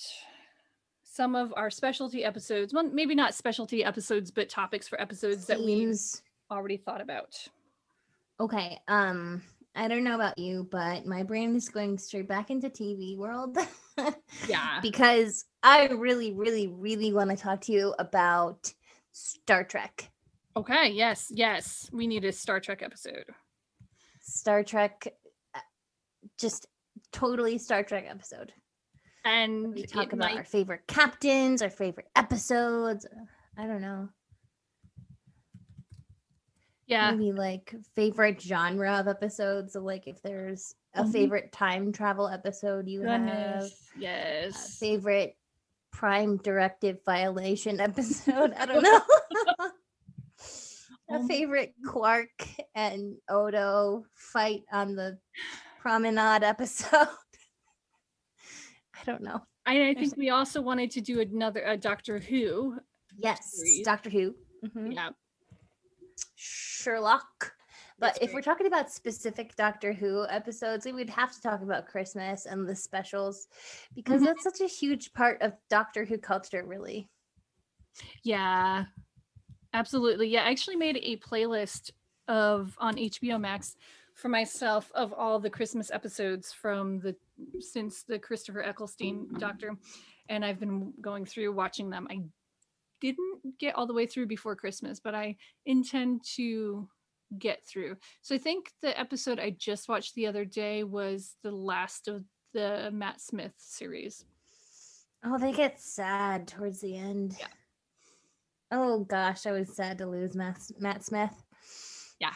some 1.04 1.36
of 1.36 1.54
our 1.56 1.70
specialty 1.70 2.24
episodes? 2.24 2.74
Well, 2.74 2.84
maybe 2.84 3.14
not 3.14 3.34
specialty 3.34 3.84
episodes, 3.84 4.30
but 4.30 4.48
topics 4.48 4.88
for 4.88 5.00
episodes 5.00 5.46
that 5.46 5.60
we've 5.60 5.96
already 6.50 6.76
thought 6.76 7.00
about. 7.00 7.36
Okay. 8.40 8.78
Um, 8.88 9.42
I 9.74 9.86
don't 9.86 10.04
know 10.04 10.14
about 10.14 10.38
you, 10.38 10.66
but 10.70 11.06
my 11.06 11.22
brain 11.22 11.54
is 11.54 11.68
going 11.68 11.98
straight 11.98 12.28
back 12.28 12.50
into 12.50 12.68
TV 12.68 13.16
world. 13.16 13.56
Yeah. 14.48 14.78
because 14.82 15.44
I 15.62 15.86
really, 15.86 16.32
really, 16.32 16.66
really 16.66 17.12
want 17.12 17.30
to 17.30 17.36
talk 17.36 17.60
to 17.62 17.72
you 17.72 17.94
about 17.98 18.72
Star 19.12 19.64
Trek. 19.64 20.10
Okay. 20.58 20.90
Yes. 20.90 21.30
Yes. 21.34 21.88
We 21.92 22.06
need 22.06 22.24
a 22.24 22.32
Star 22.32 22.58
Trek 22.60 22.82
episode. 22.82 23.24
Star 24.20 24.62
Trek, 24.64 25.06
uh, 25.54 25.60
just 26.38 26.66
totally 27.12 27.58
Star 27.58 27.82
Trek 27.84 28.06
episode. 28.08 28.52
And 29.24 29.72
We 29.74 29.84
talk 29.84 30.12
about 30.12 30.30
might- 30.30 30.36
our 30.38 30.44
favorite 30.44 30.86
captains, 30.88 31.62
our 31.62 31.70
favorite 31.70 32.08
episodes. 32.16 33.04
uh, 33.06 33.24
I 33.56 33.66
don't 33.66 33.80
know. 33.82 34.08
yeah. 36.86 37.10
Maybe 37.12 37.32
like 37.32 37.74
favorite 37.94 38.40
genre 38.40 38.94
of 38.98 39.08
episodes. 39.08 39.74
So 39.74 39.80
like 39.80 40.06
if 40.08 40.20
there's 40.22 40.74
a 40.94 41.04
Mhm. 41.04 41.12
favorite 41.12 41.52
time 41.52 41.92
travel 41.92 42.26
episode 42.28 42.88
you 42.88 43.02
have, 43.02 43.20
Goodness. 43.20 43.90
a 43.96 44.00
Yes. 44.00 44.78
favorite 44.78 45.36
prime 45.92 46.36
directive 46.38 46.98
violation 47.04 47.78
episode. 47.80 48.52
I 48.54 48.66
don't 48.66 48.82
know. 48.82 49.00
A 51.10 51.26
favorite 51.26 51.74
Quark 51.86 52.46
and 52.74 53.16
Odo 53.30 54.04
fight 54.14 54.62
on 54.72 54.94
the 54.94 55.18
promenade 55.80 56.42
episode. 56.42 56.90
I 58.94 59.04
don't 59.06 59.22
know. 59.22 59.40
I, 59.64 59.88
I 59.90 59.94
think 59.94 60.16
we 60.16 60.30
also 60.30 60.60
wanted 60.60 60.90
to 60.92 61.00
do 61.00 61.20
another 61.20 61.62
a 61.64 61.76
Doctor 61.76 62.18
Who. 62.18 62.78
Yes, 63.16 63.52
Series. 63.56 63.84
Doctor 63.84 64.10
Who. 64.10 64.34
Mhm. 64.66 64.94
Yeah. 64.94 65.10
Sherlock. 66.36 67.52
But 68.00 68.14
That's 68.14 68.18
if 68.20 68.32
we're 68.32 68.42
talking 68.42 68.66
about 68.66 68.90
specific 68.92 69.56
Doctor 69.56 69.92
Who 69.92 70.24
episodes, 70.28 70.84
we 70.86 70.92
would 70.92 71.10
have 71.10 71.32
to 71.32 71.40
talk 71.40 71.62
about 71.62 71.86
Christmas 71.86 72.46
and 72.46 72.68
the 72.68 72.76
specials 72.76 73.48
because 73.94 74.20
Mhm. 74.22 74.26
that's 74.26 74.44
such 74.44 74.60
a 74.60 74.66
huge 74.68 75.12
part 75.14 75.40
of 75.42 75.54
Doctor 75.68 76.04
Who 76.04 76.16
culture, 76.18 76.64
really. 76.64 77.10
Yeah. 78.22 78.84
Absolutely. 79.72 80.28
Yeah. 80.28 80.44
I 80.44 80.50
actually 80.50 80.76
made 80.76 80.98
a 81.02 81.16
playlist 81.16 81.90
of 82.26 82.76
on 82.78 82.96
HBO 82.96 83.40
Max 83.40 83.76
for 84.14 84.28
myself 84.28 84.90
of 84.94 85.12
all 85.12 85.38
the 85.38 85.50
Christmas 85.50 85.90
episodes 85.90 86.52
from 86.52 87.00
the 87.00 87.14
since 87.60 88.02
the 88.02 88.18
Christopher 88.18 88.62
Eccleston 88.62 89.28
Doctor. 89.38 89.76
And 90.28 90.44
I've 90.44 90.60
been 90.60 90.92
going 91.00 91.24
through 91.24 91.52
watching 91.52 91.90
them. 91.90 92.06
I 92.10 92.20
didn't 93.00 93.58
get 93.58 93.76
all 93.76 93.86
the 93.86 93.94
way 93.94 94.06
through 94.06 94.26
before 94.26 94.56
Christmas, 94.56 95.00
but 95.00 95.14
I 95.14 95.36
intend 95.66 96.24
to 96.36 96.88
get 97.38 97.64
through. 97.64 97.96
So 98.22 98.34
I 98.34 98.38
think 98.38 98.72
the 98.82 98.98
episode 98.98 99.38
I 99.38 99.50
just 99.50 99.88
watched 99.88 100.14
the 100.14 100.26
other 100.26 100.44
day 100.44 100.82
was 100.82 101.36
the 101.42 101.50
last 101.50 102.08
of 102.08 102.24
the 102.54 102.90
Matt 102.92 103.20
Smith 103.20 103.52
series. 103.58 104.24
Oh, 105.24 105.38
they 105.38 105.52
get 105.52 105.80
sad 105.80 106.48
towards 106.48 106.80
the 106.80 106.96
end. 106.96 107.36
Yeah. 107.38 107.46
Oh 108.70 109.00
gosh, 109.04 109.46
I 109.46 109.52
was 109.52 109.74
sad 109.74 109.98
to 109.98 110.06
lose 110.06 110.34
Matt, 110.34 110.58
Matt 110.78 111.04
Smith. 111.04 111.32
Yeah. 112.20 112.34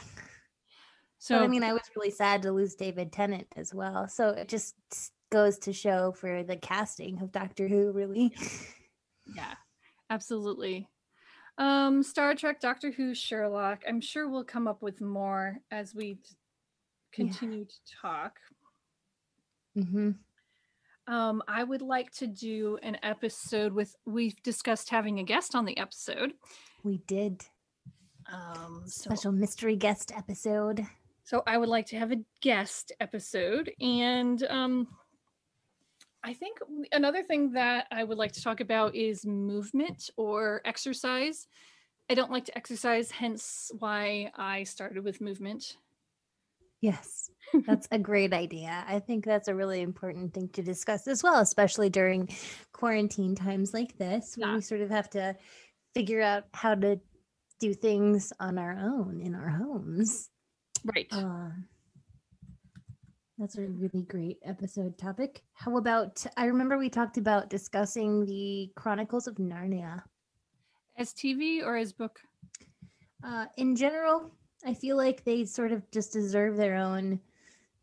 So 1.18 1.38
but 1.38 1.44
I 1.44 1.46
mean, 1.48 1.62
I 1.62 1.72
was 1.72 1.82
really 1.96 2.10
sad 2.10 2.42
to 2.42 2.52
lose 2.52 2.74
David 2.74 3.12
Tennant 3.12 3.46
as 3.56 3.74
well. 3.74 4.08
So 4.08 4.30
it 4.30 4.48
just 4.48 4.74
goes 5.30 5.58
to 5.60 5.72
show 5.72 6.12
for 6.12 6.42
the 6.42 6.56
casting 6.56 7.20
of 7.22 7.32
Doctor 7.32 7.68
Who, 7.68 7.92
really. 7.92 8.34
Yeah, 9.34 9.54
absolutely. 10.10 10.88
Um, 11.58 12.02
Star 12.02 12.34
Trek, 12.34 12.60
Doctor 12.60 12.90
Who, 12.90 13.14
Sherlock. 13.14 13.82
I'm 13.86 14.00
sure 14.00 14.28
we'll 14.28 14.44
come 14.44 14.66
up 14.66 14.82
with 14.82 15.00
more 15.00 15.58
as 15.70 15.94
we 15.94 16.18
continue 17.12 17.64
to 17.66 17.76
talk. 18.00 18.38
hmm 19.74 20.12
Um, 21.12 21.42
I 21.46 21.62
would 21.62 21.82
like 21.82 22.10
to 22.12 22.26
do 22.26 22.78
an 22.82 22.96
episode 23.02 23.74
with. 23.74 23.94
We've 24.06 24.40
discussed 24.42 24.88
having 24.88 25.18
a 25.18 25.22
guest 25.22 25.54
on 25.54 25.66
the 25.66 25.76
episode. 25.76 26.32
We 26.84 27.02
did 27.06 27.44
Um, 28.32 28.84
so, 28.86 29.10
special 29.10 29.32
mystery 29.32 29.76
guest 29.76 30.10
episode. 30.16 30.86
so 31.22 31.42
I 31.46 31.58
would 31.58 31.68
like 31.68 31.86
to 31.88 31.98
have 31.98 32.12
a 32.12 32.24
guest 32.40 32.92
episode, 32.98 33.70
and 33.78 34.42
um, 34.44 34.88
I 36.24 36.32
think 36.32 36.58
another 36.92 37.22
thing 37.22 37.52
that 37.52 37.88
I 37.90 38.04
would 38.04 38.16
like 38.16 38.32
to 38.32 38.42
talk 38.42 38.60
about 38.60 38.94
is 38.94 39.26
movement 39.26 40.08
or 40.16 40.62
exercise. 40.64 41.46
I 42.08 42.14
don't 42.14 42.30
like 42.30 42.46
to 42.46 42.56
exercise, 42.56 43.10
hence 43.10 43.70
why 43.78 44.30
I 44.34 44.64
started 44.64 45.04
with 45.04 45.20
movement. 45.20 45.76
Yes, 46.82 47.30
that's 47.66 47.88
a 47.90 47.98
great 47.98 48.34
idea. 48.34 48.84
I 48.86 48.98
think 48.98 49.24
that's 49.24 49.48
a 49.48 49.54
really 49.54 49.80
important 49.80 50.34
thing 50.34 50.48
to 50.50 50.62
discuss 50.62 51.06
as 51.08 51.22
well, 51.22 51.40
especially 51.40 51.88
during 51.88 52.28
quarantine 52.72 53.34
times 53.34 53.72
like 53.72 53.96
this, 53.96 54.34
Yeah. 54.36 54.54
we 54.56 54.60
sort 54.60 54.82
of 54.82 54.90
have 54.90 55.08
to 55.10 55.34
figure 55.94 56.20
out 56.20 56.44
how 56.52 56.74
to 56.74 57.00
do 57.60 57.72
things 57.72 58.32
on 58.40 58.58
our 58.58 58.72
own 58.76 59.20
in 59.22 59.34
our 59.34 59.48
homes. 59.48 60.28
Right. 60.84 61.06
Um, 61.12 61.66
that's 63.38 63.56
a 63.56 63.62
really 63.62 64.02
great 64.02 64.38
episode 64.44 64.98
topic. 64.98 65.42
How 65.52 65.76
about 65.76 66.24
I 66.36 66.46
remember 66.46 66.76
we 66.78 66.88
talked 66.90 67.16
about 67.18 67.48
discussing 67.50 68.26
the 68.26 68.70
Chronicles 68.76 69.26
of 69.28 69.36
Narnia. 69.36 70.02
as 70.96 71.12
TV 71.12 71.62
or 71.62 71.76
as 71.76 71.92
book? 71.92 72.20
Uh, 73.24 73.46
in 73.56 73.76
general, 73.76 74.30
I 74.64 74.74
feel 74.74 74.96
like 74.96 75.24
they 75.24 75.44
sort 75.44 75.72
of 75.72 75.88
just 75.90 76.12
deserve 76.12 76.56
their 76.56 76.76
own 76.76 77.20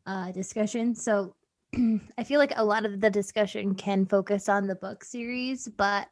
uh, 0.06 0.32
discussion. 0.32 0.96
So 0.96 1.36
I 2.18 2.24
feel 2.24 2.40
like 2.40 2.54
a 2.56 2.64
lot 2.64 2.86
of 2.86 3.02
the 3.02 3.10
discussion 3.10 3.76
can 3.76 4.06
focus 4.06 4.50
on 4.50 4.68
the 4.68 4.76
book 4.76 5.04
series, 5.04 5.68
but 5.68 6.08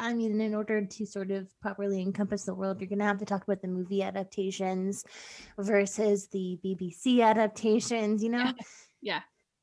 I 0.00 0.14
mean, 0.14 0.40
in 0.40 0.54
order 0.54 0.84
to 0.84 1.06
sort 1.06 1.30
of 1.30 1.48
properly 1.60 2.00
encompass 2.00 2.44
the 2.44 2.54
world, 2.54 2.80
you're 2.80 2.88
going 2.88 3.00
to 3.00 3.04
have 3.04 3.18
to 3.18 3.24
talk 3.24 3.42
about 3.42 3.60
the 3.62 3.68
movie 3.68 4.02
adaptations 4.02 5.04
versus 5.58 6.28
the 6.28 6.58
BBC 6.64 7.20
adaptations, 7.22 8.22
you 8.22 8.30
know? 8.30 8.52
Yeah. 9.00 9.20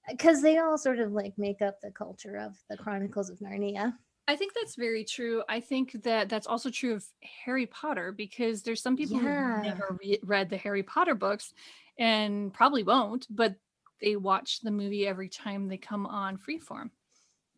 Because 0.09 0.41
they 0.41 0.59
all 0.59 0.77
sort 0.77 0.99
of 0.99 1.11
like 1.11 1.33
make 1.37 1.61
up 1.61 1.81
the 1.81 1.91
culture 1.91 2.37
of 2.37 2.53
the 2.69 2.77
Chronicles 2.77 3.29
of 3.29 3.39
Narnia. 3.39 3.93
I 4.27 4.35
think 4.35 4.53
that's 4.53 4.75
very 4.75 5.03
true. 5.03 5.43
I 5.47 5.59
think 5.59 5.91
that 6.03 6.29
that's 6.29 6.47
also 6.47 6.69
true 6.71 6.95
of 6.95 7.05
Harry 7.45 7.67
Potter 7.67 8.11
because 8.11 8.63
there's 8.63 8.81
some 8.81 8.97
people 8.97 9.21
Yeah. 9.21 9.57
who 9.57 9.63
never 9.63 9.97
re- 10.01 10.19
read 10.23 10.49
the 10.49 10.57
Harry 10.57 10.81
Potter 10.83 11.13
books 11.13 11.53
and 11.99 12.53
probably 12.53 12.81
won't, 12.83 13.27
but 13.29 13.55
they 14.01 14.15
watch 14.15 14.61
the 14.61 14.71
movie 14.71 15.07
every 15.07 15.29
time 15.29 15.67
they 15.67 15.77
come 15.77 16.05
on 16.07 16.37
Freeform. 16.37 16.89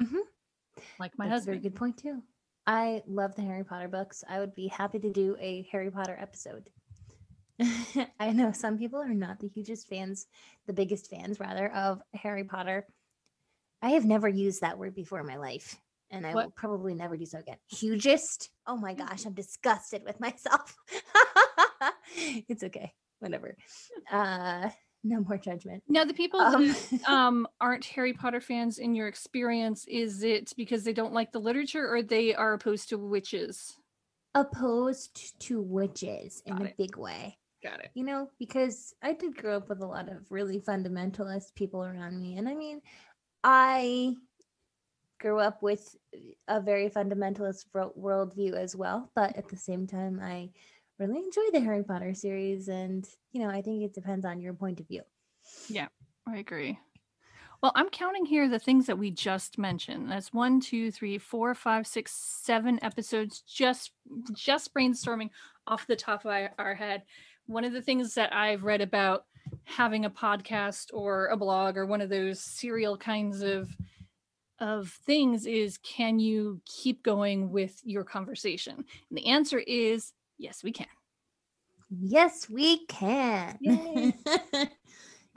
Mhm. 0.02 0.20
Like 1.00 1.18
my 1.18 1.28
That's 1.30 1.44
a 1.44 1.46
very 1.46 1.58
husband. 1.58 1.64
good 1.64 1.76
point 1.76 1.98
too. 1.98 2.22
I 2.68 3.02
love 3.08 3.34
the 3.36 3.44
Harry 3.44 3.64
Potter 3.64 3.88
books. 3.88 4.24
I 4.28 4.40
would 4.40 4.54
be 4.54 4.68
happy 4.68 5.00
to 5.00 5.10
do 5.12 5.38
a 5.40 5.64
Harry 5.72 5.90
Potter 5.90 6.18
episode. 6.20 6.70
I 8.20 8.32
know 8.34 8.52
some 8.52 8.78
people 8.78 9.00
are 9.00 9.08
not 9.14 9.40
the 9.40 9.48
hugest 9.48 9.88
fans, 9.88 10.28
the 10.68 10.74
biggest 10.74 11.10
fans 11.10 11.40
rather 11.40 11.72
of 11.74 12.02
Harry 12.14 12.44
Potter. 12.44 12.86
I 13.82 13.92
have 13.92 14.06
never 14.06 14.28
used 14.28 14.62
that 14.62 14.78
word 14.78 14.94
before 14.94 15.22
in 15.22 15.26
my 15.28 15.38
life, 15.38 15.80
and 16.12 16.26
I 16.26 16.34
What? 16.34 16.46
will 16.46 16.52
probably 16.56 16.94
never 16.96 17.18
do 17.18 17.26
so 17.26 17.40
again. 17.40 17.58
Hugest? 17.70 18.50
Oh 18.66 18.78
my 18.78 18.94
gosh, 18.94 19.26
I'm 19.26 19.34
disgusted 19.34 20.04
with 20.06 20.20
myself. 20.20 20.76
it's 22.48 22.64
okay. 22.64 22.94
Whatever. 23.20 23.56
Uh 24.12 24.70
no 25.04 25.22
more 25.22 25.38
judgment. 25.38 25.84
Now, 25.88 26.04
the 26.04 26.14
people 26.14 26.40
Um, 26.42 26.68
that 26.68 27.00
um, 27.10 27.48
aren't 27.62 27.86
Harry 27.86 28.14
Potter 28.14 28.42
fans 28.42 28.78
in 28.78 28.94
your 28.94 29.08
experience, 29.08 29.86
is 29.88 30.22
it 30.24 30.52
because 30.58 30.84
they 30.84 30.92
don't 30.92 31.14
like 31.14 31.32
the 31.32 31.40
literature 31.40 31.88
or 31.88 32.02
they 32.02 32.34
are 32.36 32.54
opposed 32.54 32.90
to 32.90 32.98
witches? 32.98 33.74
opposed 34.36 35.40
to 35.40 35.62
witches 35.62 36.44
in 36.46 36.58
Got 36.58 36.68
a 36.68 36.74
big 36.78 36.98
way. 36.98 37.38
Got 37.64 37.80
it. 37.80 37.90
you 37.96 38.04
know, 38.04 38.30
because 38.38 38.94
I 39.02 39.14
did 39.14 39.36
grow 39.38 39.58
up 39.58 39.70
with 39.70 39.82
a 39.82 39.86
lot 39.88 40.10
of 40.10 40.30
really 40.30 40.60
fundamentalist 40.60 41.56
people 41.56 41.84
around 41.84 42.20
me. 42.22 42.38
And 42.38 42.48
I 42.48 42.54
mean, 42.54 42.82
I 43.44 44.14
grew 45.20 45.40
up 45.40 45.62
with 45.62 45.96
a 46.48 46.62
very 46.62 46.90
fundamentalist 46.90 47.66
wor- 47.74 47.94
worldview 47.98 48.54
as 48.54 48.76
well. 48.76 49.12
But 49.16 49.36
at 49.36 49.48
the 49.48 49.58
same 49.58 49.88
time, 49.88 50.20
I 50.22 50.50
really 51.00 51.18
enjoy 51.18 51.50
the 51.52 51.60
Harry 51.60 51.84
Potter 51.84 52.14
series. 52.14 52.68
And, 52.68 53.08
you 53.32 53.42
know, 53.42 53.50
I 53.50 53.62
think 53.62 53.84
it 53.84 53.94
depends 53.94 54.26
on 54.26 54.42
your 54.42 54.54
point 54.54 54.80
of 54.80 54.88
view. 54.88 55.02
Yeah, 55.70 55.88
I 56.28 56.38
agree. 56.38 56.80
Well, 57.62 57.72
I'm 57.76 57.90
counting 57.90 58.26
here 58.26 58.48
the 58.48 58.60
things 58.60 58.86
that 58.86 59.00
we 59.00 59.10
just 59.10 59.58
mentioned. 59.58 60.12
That's 60.12 60.32
one, 60.32 60.60
two, 60.60 60.92
three, 60.92 61.18
four, 61.18 61.56
five, 61.56 61.88
six, 61.88 62.12
seven 62.14 62.80
episodes 62.84 63.42
just 63.42 63.92
just 64.32 64.74
brainstorming 64.76 65.32
off 65.66 65.88
the 65.88 65.96
top 65.96 66.24
of 66.24 66.50
our 66.60 66.76
head. 66.76 67.02
One 67.48 67.64
of 67.64 67.74
the 67.74 67.82
things 67.82 68.14
that 68.14 68.32
I've 68.34 68.64
read 68.64 68.82
about 68.82 69.26
having 69.64 70.06
a 70.06 70.10
podcast 70.10 70.94
or 70.94 71.28
a 71.28 71.38
blog 71.38 71.78
or 71.78 71.86
one 71.86 72.02
of 72.02 72.10
those 72.10 72.40
serial 72.40 72.96
kinds 72.96 73.42
of 73.42 73.76
of 74.60 74.90
things 75.06 75.46
is 75.46 75.78
can 75.80 76.20
you 76.20 76.62
keep 76.66 77.04
going 77.04 77.52
with 77.52 77.80
your 77.84 78.04
conversation? 78.04 78.76
And 78.76 79.18
the 79.18 79.28
answer 79.28 79.60
is 79.60 80.14
yes, 80.38 80.64
we 80.64 80.72
can. 80.72 80.88
Yes, 81.90 82.50
we 82.50 82.86
can. 82.88 83.58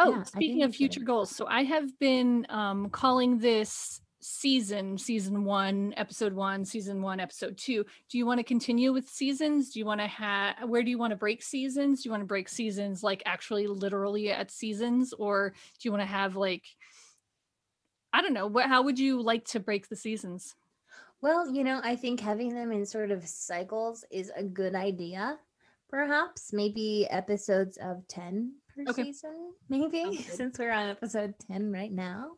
Oh, 0.02 0.12
Yeah, 0.12 0.22
speaking 0.22 0.62
of 0.62 0.74
future 0.74 1.00
goals, 1.00 1.36
so 1.36 1.46
I 1.46 1.62
have 1.62 1.98
been 1.98 2.46
um, 2.48 2.88
calling 2.88 3.38
this 3.38 4.00
season, 4.20 4.96
season 4.96 5.44
one, 5.44 5.92
episode 5.96 6.32
one, 6.32 6.64
season 6.64 7.02
one, 7.02 7.20
episode 7.20 7.58
two. 7.58 7.84
Do 8.08 8.16
you 8.16 8.24
want 8.24 8.38
to 8.38 8.44
continue 8.44 8.94
with 8.94 9.08
seasons? 9.08 9.70
Do 9.70 9.78
you 9.78 9.84
want 9.84 10.00
to 10.00 10.06
have, 10.06 10.56
where 10.66 10.82
do 10.82 10.90
you 10.90 10.96
want 10.96 11.10
to 11.10 11.16
break 11.16 11.42
seasons? 11.42 12.02
Do 12.02 12.08
you 12.08 12.10
want 12.12 12.22
to 12.22 12.26
break 12.26 12.48
seasons 12.48 13.02
like 13.02 13.22
actually 13.26 13.66
literally 13.66 14.30
at 14.30 14.50
seasons? 14.50 15.12
Or 15.12 15.50
do 15.50 15.88
you 15.88 15.92
want 15.92 16.02
to 16.02 16.06
have 16.06 16.34
like, 16.34 16.64
I 18.12 18.22
don't 18.22 18.32
know, 18.34 18.46
what, 18.46 18.66
how 18.68 18.82
would 18.82 18.98
you 18.98 19.20
like 19.22 19.44
to 19.46 19.60
break 19.60 19.88
the 19.88 19.96
seasons? 19.96 20.56
Well, 21.20 21.50
you 21.50 21.64
know, 21.64 21.80
I 21.82 21.96
think 21.96 22.20
having 22.20 22.54
them 22.54 22.72
in 22.72 22.86
sort 22.86 23.10
of 23.10 23.26
cycles 23.26 24.04
is 24.10 24.32
a 24.34 24.42
good 24.42 24.74
idea. 24.74 25.38
Perhaps 25.88 26.52
maybe 26.52 27.06
episodes 27.10 27.76
of 27.76 28.06
10 28.08 28.54
per 28.74 28.86
Okay. 28.88 29.04
season, 29.04 29.52
maybe, 29.68 30.16
since 30.28 30.58
we're 30.58 30.72
on 30.72 30.88
episode 30.88 31.34
10 31.50 31.70
right 31.72 31.92
now. 31.92 32.32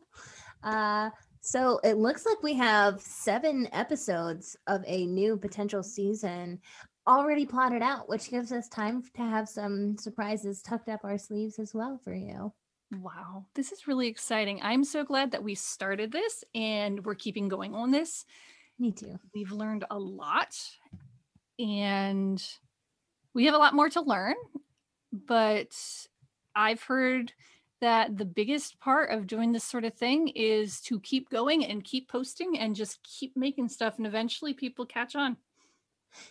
Uh, 0.63 1.09
so 1.41 1.79
it 1.83 1.97
looks 1.97 2.25
like 2.25 2.41
we 2.43 2.53
have 2.55 3.01
seven 3.01 3.67
episodes 3.73 4.57
of 4.67 4.83
a 4.87 5.05
new 5.05 5.37
potential 5.37 5.83
season 5.83 6.59
already 7.07 7.45
plotted 7.45 7.81
out, 7.81 8.09
which 8.09 8.29
gives 8.29 8.51
us 8.51 8.69
time 8.69 9.03
to 9.15 9.21
have 9.21 9.49
some 9.49 9.97
surprises 9.97 10.61
tucked 10.61 10.89
up 10.89 11.01
our 11.03 11.17
sleeves 11.17 11.59
as 11.59 11.73
well 11.73 11.99
for 12.03 12.13
you. 12.13 12.53
Wow, 13.01 13.45
this 13.55 13.71
is 13.71 13.87
really 13.87 14.07
exciting. 14.07 14.59
I'm 14.61 14.83
so 14.83 15.03
glad 15.03 15.31
that 15.31 15.43
we 15.43 15.55
started 15.55 16.11
this 16.11 16.43
and 16.53 17.03
we're 17.05 17.15
keeping 17.15 17.47
going 17.47 17.73
on 17.73 17.91
this. 17.91 18.25
Me 18.79 18.91
too. 18.91 19.19
we've 19.33 19.51
learned 19.51 19.85
a 19.91 19.97
lot 19.97 20.57
and 21.59 22.43
we 23.33 23.45
have 23.45 23.53
a 23.53 23.57
lot 23.57 23.75
more 23.75 23.89
to 23.89 24.01
learn 24.01 24.33
but 25.11 25.77
i've 26.55 26.81
heard 26.81 27.31
that 27.81 28.17
the 28.17 28.25
biggest 28.25 28.79
part 28.79 29.11
of 29.11 29.27
doing 29.27 29.51
this 29.51 29.63
sort 29.63 29.85
of 29.85 29.93
thing 29.93 30.29
is 30.29 30.81
to 30.81 30.99
keep 31.01 31.29
going 31.29 31.65
and 31.65 31.83
keep 31.83 32.09
posting 32.09 32.57
and 32.57 32.75
just 32.75 33.01
keep 33.03 33.35
making 33.37 33.69
stuff 33.69 33.97
and 33.97 34.07
eventually 34.07 34.53
people 34.53 34.85
catch 34.85 35.15
on 35.15 35.37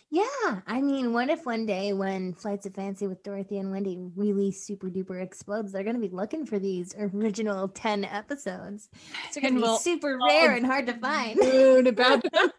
Yeah, 0.09 0.61
I 0.67 0.81
mean, 0.81 1.13
what 1.13 1.29
if 1.29 1.45
one 1.45 1.65
day 1.65 1.93
when 1.93 2.33
Flights 2.33 2.65
of 2.65 2.75
Fancy 2.75 3.07
with 3.07 3.23
Dorothy 3.23 3.57
and 3.57 3.71
Wendy 3.71 3.97
really 4.15 4.51
super 4.51 4.89
duper 4.89 5.21
explodes, 5.21 5.71
they're 5.71 5.83
going 5.83 5.95
to 5.95 6.01
be 6.01 6.13
looking 6.13 6.45
for 6.45 6.59
these 6.59 6.95
original 6.97 7.67
10 7.67 8.05
episodes. 8.05 8.89
It's 9.27 9.37
going 9.37 9.55
to 9.55 9.59
be 9.59 9.63
we'll 9.63 9.77
super 9.77 10.19
rare 10.27 10.53
and 10.53 10.65
hard 10.65 10.87
to 10.87 10.93
find. 10.93 11.39
About 11.87 12.23
them. 12.33 12.51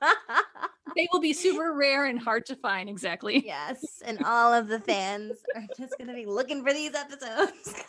they 0.96 1.08
will 1.12 1.20
be 1.20 1.32
super 1.32 1.72
rare 1.74 2.06
and 2.06 2.18
hard 2.18 2.46
to 2.46 2.56
find 2.56 2.88
exactly 2.88 3.44
yes, 3.46 4.02
and 4.04 4.18
all 4.24 4.52
of 4.52 4.68
the 4.68 4.80
fans 4.80 5.32
are 5.54 5.66
just 5.78 5.96
going 5.98 6.08
to 6.08 6.14
be 6.14 6.26
looking 6.26 6.64
for 6.64 6.72
these 6.72 6.94
episodes. 6.94 7.74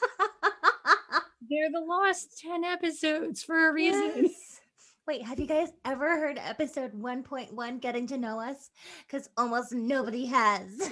they're 1.49 1.71
the 1.71 1.81
lost 1.81 2.39
10 2.39 2.63
episodes 2.63 3.43
for 3.43 3.69
a 3.69 3.73
reason 3.73 4.11
Yes. 4.23 4.54
Wait, 5.07 5.23
have 5.23 5.39
you 5.39 5.45
guys 5.45 5.69
ever 5.85 6.09
heard 6.19 6.39
episode 6.39 6.91
1.1 6.93 7.79
Getting 7.79 8.07
to 8.07 8.17
Know 8.17 8.39
Us? 8.39 8.71
Because 9.05 9.29
almost 9.37 9.71
nobody 9.71 10.25
has. 10.25 10.91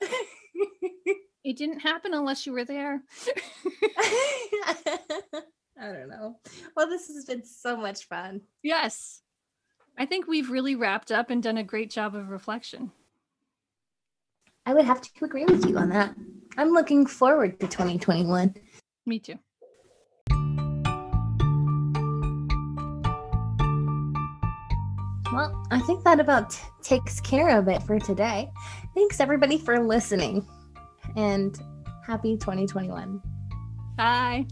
It 1.44 1.58
didn't 1.58 1.80
happen 1.80 2.14
unless 2.14 2.46
you 2.46 2.52
were 2.52 2.64
there. 2.64 3.02
I 5.78 5.92
don't 5.92 6.08
know. 6.08 6.38
Well, 6.74 6.88
this 6.88 7.08
has 7.08 7.26
been 7.26 7.44
so 7.44 7.76
much 7.76 8.06
fun. 8.08 8.40
yes. 8.62 9.20
I 9.96 10.06
think 10.06 10.26
we've 10.26 10.50
really 10.50 10.74
wrapped 10.74 11.12
up 11.12 11.30
and 11.30 11.40
done 11.40 11.58
a 11.58 11.62
great 11.62 11.88
job 11.90 12.16
of 12.16 12.30
reflection. 12.30 12.90
I 14.66 14.74
would 14.74 14.86
have 14.86 15.02
to 15.02 15.24
agree 15.24 15.44
with 15.44 15.66
you 15.66 15.78
on 15.78 15.90
that. 15.90 16.16
I'm 16.56 16.70
looking 16.70 17.06
forward 17.06 17.60
to 17.60 17.68
2021. 17.68 18.56
Me 19.06 19.18
too. 19.20 19.38
Well, 25.34 25.66
I 25.72 25.80
think 25.80 26.04
that 26.04 26.20
about 26.20 26.50
t- 26.50 26.60
takes 26.80 27.20
care 27.20 27.58
of 27.58 27.66
it 27.66 27.82
for 27.82 27.98
today. 27.98 28.52
Thanks 28.94 29.18
everybody 29.18 29.58
for 29.58 29.80
listening 29.80 30.46
and 31.16 31.58
happy 32.06 32.36
2021. 32.36 33.20
Bye. 33.96 34.46